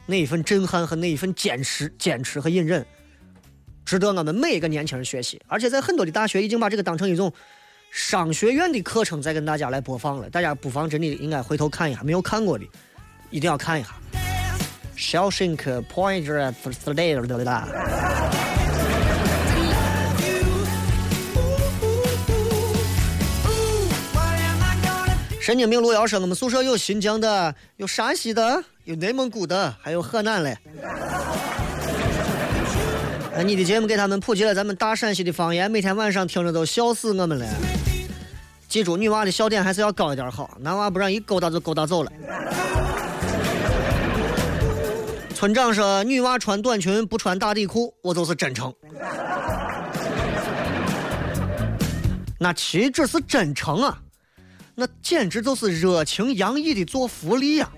[0.06, 2.86] 那一份震撼和那一份坚持、坚持和隐忍，
[3.84, 5.40] 值得我们每一个年轻人学习。
[5.48, 7.32] 而且在很多的大学已经把这个当成一种
[7.90, 12.64] 商学院的课程在跟大家来播放了，大家不妨真的应该回头看一下，没有看过的
[13.30, 13.90] 一定要看一下。
[14.96, 17.68] Shawshank Pointer f l a r 的啦。
[25.46, 30.50] 神经病路遥说，我们宿舍有新疆的，有山西的，有内蒙古的，还有河南的。
[33.32, 37.46] 哎，你的节目给他们普及了咱们大陕西的方言，每天晚上听着都笑死我们了。
[38.68, 42.10] 记住，女娃的笑点还是要高一点好，男娃不然一勾搭就勾搭走了。
[45.32, 48.74] 村长说：“女娃穿短裙不穿打底裤，我就是真诚。”
[52.36, 53.96] 那岂止是真诚啊，
[54.78, 57.70] 那简直就是热情洋溢的做福利呀、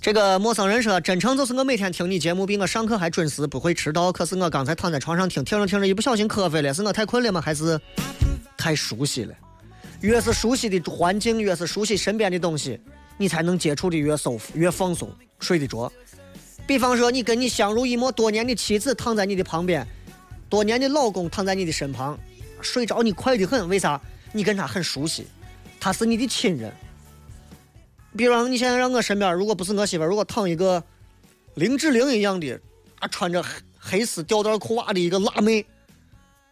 [0.00, 4.10] 这个陌生人说：“真诚就是我每天听你节目，比我上课还准时，不会迟到。
[4.10, 7.40] 可是我刚才躺在床上听，听着听着一不小心瞌睡了，是我太困了吗？
[7.40, 7.80] 还是
[8.58, 9.32] 太熟悉了？
[10.00, 12.80] 越是熟悉的环境，越是熟悉身边的东西，
[13.16, 15.08] 你才能接触的越舒服，越放松，
[15.38, 15.90] 睡得着。
[16.66, 19.86] 比方说，你跟你相濡以沫多年的妻子躺在你的旁边，
[20.48, 22.18] 多年的老公躺在你的身旁，
[22.60, 23.68] 睡着你快得很。
[23.68, 24.00] 为啥？
[24.32, 25.26] 你跟他很熟悉，
[25.78, 26.72] 他是你的亲人。
[28.16, 30.82] 比方你现在让我身边，如果不是我媳妇，如果躺一个
[31.54, 32.58] 林志玲一样的
[32.98, 35.66] 啊，穿着黑黑丝吊带裤袜的一个辣妹，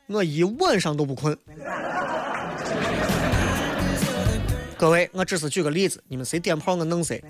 [0.09, 1.37] 我一晚上都不困。
[4.77, 7.23] 各位，我只是举个例子，你们谁点炮我弄谁。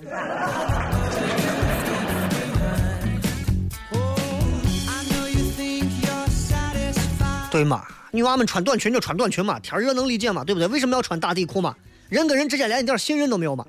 [7.53, 7.85] 对嘛？
[8.09, 10.67] 女娃们穿短裙就穿短裙嘛，天热能理解嘛，对不对？
[10.69, 11.75] 为什么要穿打底裤嘛？
[12.09, 13.63] 人跟人之间连一点信任都没有嘛？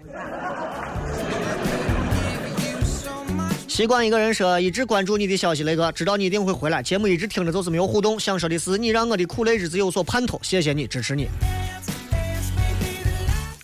[3.68, 6.82] 习惯一个人说，一直关注你的消息，雷哥，知道你一定会回来。
[6.82, 11.28] 节目一直听着就是没有互动，想说的是，你让我的苦累日子有所盼头，谢谢你，支持你。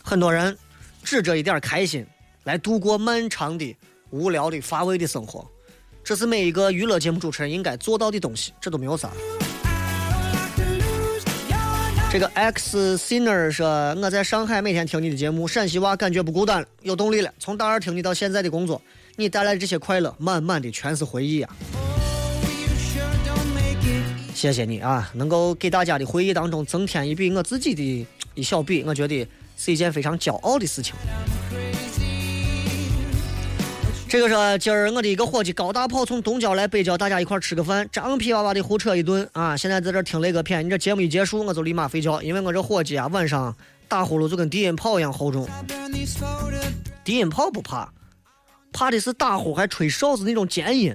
[0.04, 0.54] 很多人
[1.02, 2.06] 指着一点开心
[2.44, 3.74] 来度过漫长的、
[4.10, 5.50] 无聊的、乏味的生活，
[6.04, 9.10] 这是每一个娱乐节目主持人应该做到的东西，这都没有啥。
[12.12, 17.32] 这个 X Sinner 说：“我在上海每天听你的节目，陕西娃感觉不孤单了，有动力了。
[17.38, 18.82] 从大二听你到现在的工作，
[19.14, 21.56] 你带来的这些快乐，满满的全是回忆啊！
[24.34, 29.24] 谢谢你啊，能够给大家的回忆当中增添一笔我自己的一小笔，我觉得
[29.56, 30.92] 是一件非常骄傲的事情。”
[34.11, 39.56] 这个是今儿我的一个伙计高大炮从东郊来北郊，大家一块吃个饭，张皮娃娃的胡扯一顿啊！
[39.56, 43.54] 现在在这听雷哥片，你这节目一结束我就立马睡觉，因为我这伙计啊晚上
[43.86, 45.48] 打呼噜就跟低音炮一样厚重。
[47.04, 47.88] 低音炮不怕，
[48.72, 50.92] 怕的是打呼还吹哨子那种尖音。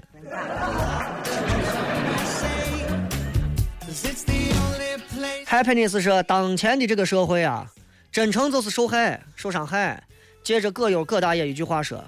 [5.47, 7.65] Happiness 是当前的这个社会啊，
[8.11, 10.03] 真诚就是受害，受伤害。
[10.43, 12.03] 接着葛优葛大爷一句话说：“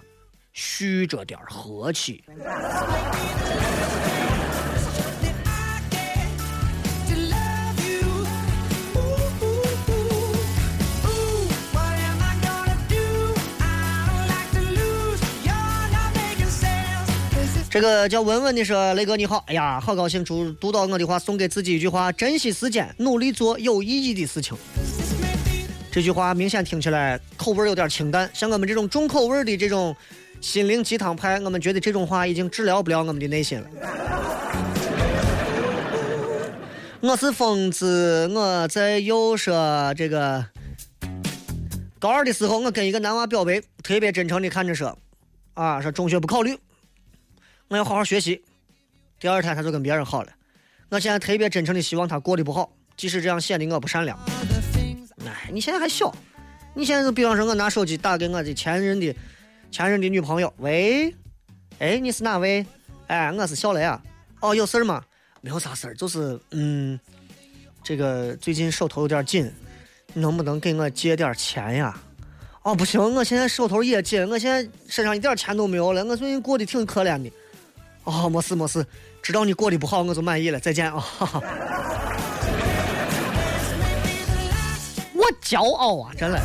[0.60, 2.24] 蓄着点和气。”
[17.70, 24.58] 这个叫文文的说：“雷哥你好，哎呀，好高兴读读到我的话，送给自己一句话：珍惜时间，努力做有意义的事情。”
[25.94, 29.96] 这句话明显听起来口味有点清淡，像我们这种重口味的这种
[30.48, 33.68] 心灵鸡汤派，我们觉得这种话已经治疗不了我们的内心了。
[37.02, 40.46] 我是疯子，我在又说这个
[42.00, 44.98] 高二的时候，我跟一个男娃表白，特别真诚的看着说，
[45.54, 46.58] 啊，说中学不考虑，
[47.68, 48.42] 我要好好学习。
[49.20, 50.32] 第二天他就跟别人好了。
[50.88, 54.18] 我现在特别真诚的希望他过得不好，即使这样显得我不善良。
[55.26, 56.16] 哎，你现在还小，
[56.74, 59.14] 你现在就比方说我拿手机打给我的前任的
[59.72, 61.14] 前任的女朋友，喂，
[61.80, 62.66] 哎，你是哪位？
[63.08, 64.02] 哎，我是小雷啊。
[64.40, 65.04] 哦，有事儿吗？
[65.42, 67.00] 没有啥事儿，就是嗯，
[67.84, 69.52] 这个最近手头有点紧，
[70.14, 71.96] 能不能给我借点钱呀？
[72.64, 77.32] 哦，不行，我现在手头也紧，我现在身上一点钱都没有了，我最近过得挺可怜的。
[78.04, 78.86] 哦，没事没事，
[79.22, 81.00] 知道你过得不好，我就满意了，再见啊！
[81.00, 81.44] 哈 哈
[85.14, 86.40] 我骄傲啊，真的。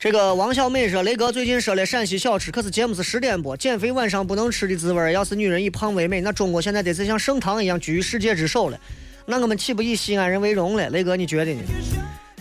[0.00, 5.12] 这个王小美说：“雷哥最近说了陕西小吃，可是节目是十点播，减肥晚上不能吃的滋味儿。
[5.12, 8.80] 要是女人以胖为美，那中国现在得是像盛唐一样居于世界之首了。
[9.26, 10.88] 那我们岂不以西安人为荣了？
[10.88, 11.60] 雷哥，你觉得呢？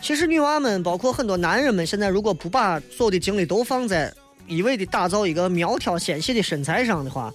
[0.01, 4.09] 其实女娃们，包括很多男人们，现在如果不把所有的精力都放在
[4.47, 7.29] 一味的打造一个苗条纤细的身材上的话，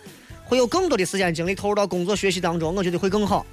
[0.46, 3.44] 会有更多的时间精力投入到工作学习当中，我觉得会更好。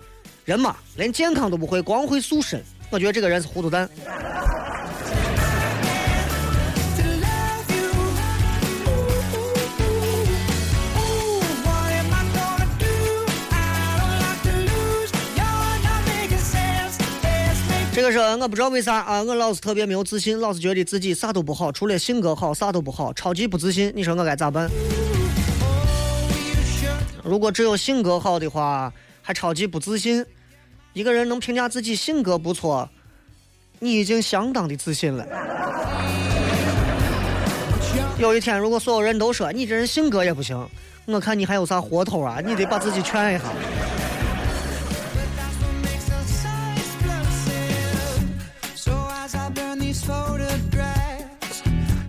[0.45, 3.89] 人嘛，连健康都不会，光会塑身，我觉得这个人是糊涂蛋。”
[17.93, 23.91] 这个是我不知道为啥啊，我老是特别没有自信，老是觉得自己啥都不好，除了性格好啥都不好，超级不自信。
[23.93, 24.69] 你说我该咋办？
[27.21, 30.25] 如果只有性格好的话，还超级不自信，
[30.93, 32.89] 一个人能评价自己性格不错，
[33.79, 35.25] 你已经相当的自信了。
[38.17, 40.65] 有一天，如果所有人都说你这人性格也不行，
[41.05, 42.39] 我看你还有啥活头啊？
[42.39, 43.43] 你得把自己劝一下。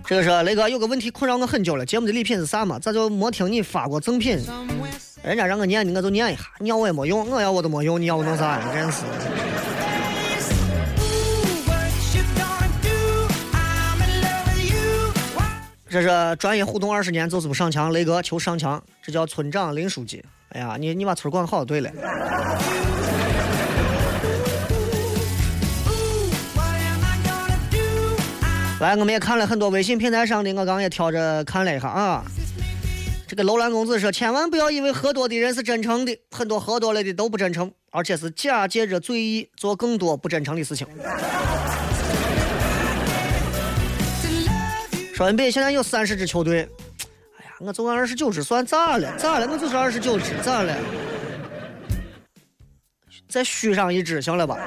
[0.05, 2.77] 这个是雷哥有个问题困扰我很久了，节目的礼品是啥嘛？
[2.77, 4.37] 咋就没听你发过赠品？
[5.23, 6.43] 人家让我念的，我就念一下。
[6.59, 8.59] 你要我也没用，我要我都没用，你要我弄啥？
[8.73, 9.03] 真是。
[15.89, 20.23] 这是专业互动二十年就是不上墙，雷哥求上墙，这叫村长林书记。
[20.49, 21.89] 哎呀，你你把村管好，对了。
[28.79, 32.23] 来，我们也看了很多微信平台上的，我刚也挑着看了一下啊。
[33.25, 40.85] 这个楼兰公子说，千万不要以为喝多的人是真诚的，很多喝多了的都不真诚，而且是假借着醉意做更多不真诚的事情。
[45.15, 46.67] 说 NBA 现在有三十支球队，
[47.37, 49.15] 哎呀，我就按二十九支算咋了？
[49.17, 49.47] 咋了？
[49.49, 50.75] 我就是二十九支，咋了？
[53.29, 54.57] 再续上一支行了吧？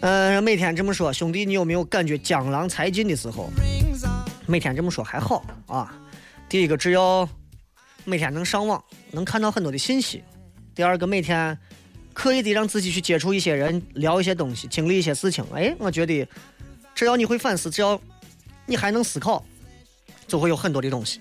[0.00, 3.50] 嗯，每天这么说，兄弟，你有没有感觉江郎才尽的时候？
[4.46, 5.92] 每天这么说还好啊。
[6.48, 7.28] 第一个，只要
[8.04, 10.20] 每天能上网，能看到很多的信息；
[10.74, 11.58] 第二个，每天
[12.14, 15.44] 刻意的让自己去接触一些人，聊一些东西，经历一些事情。
[15.52, 16.26] 哎，我觉得
[16.94, 18.00] 只要你会反思，只要
[18.66, 19.44] 你还能思考，
[20.28, 21.20] 就会有很多的东西。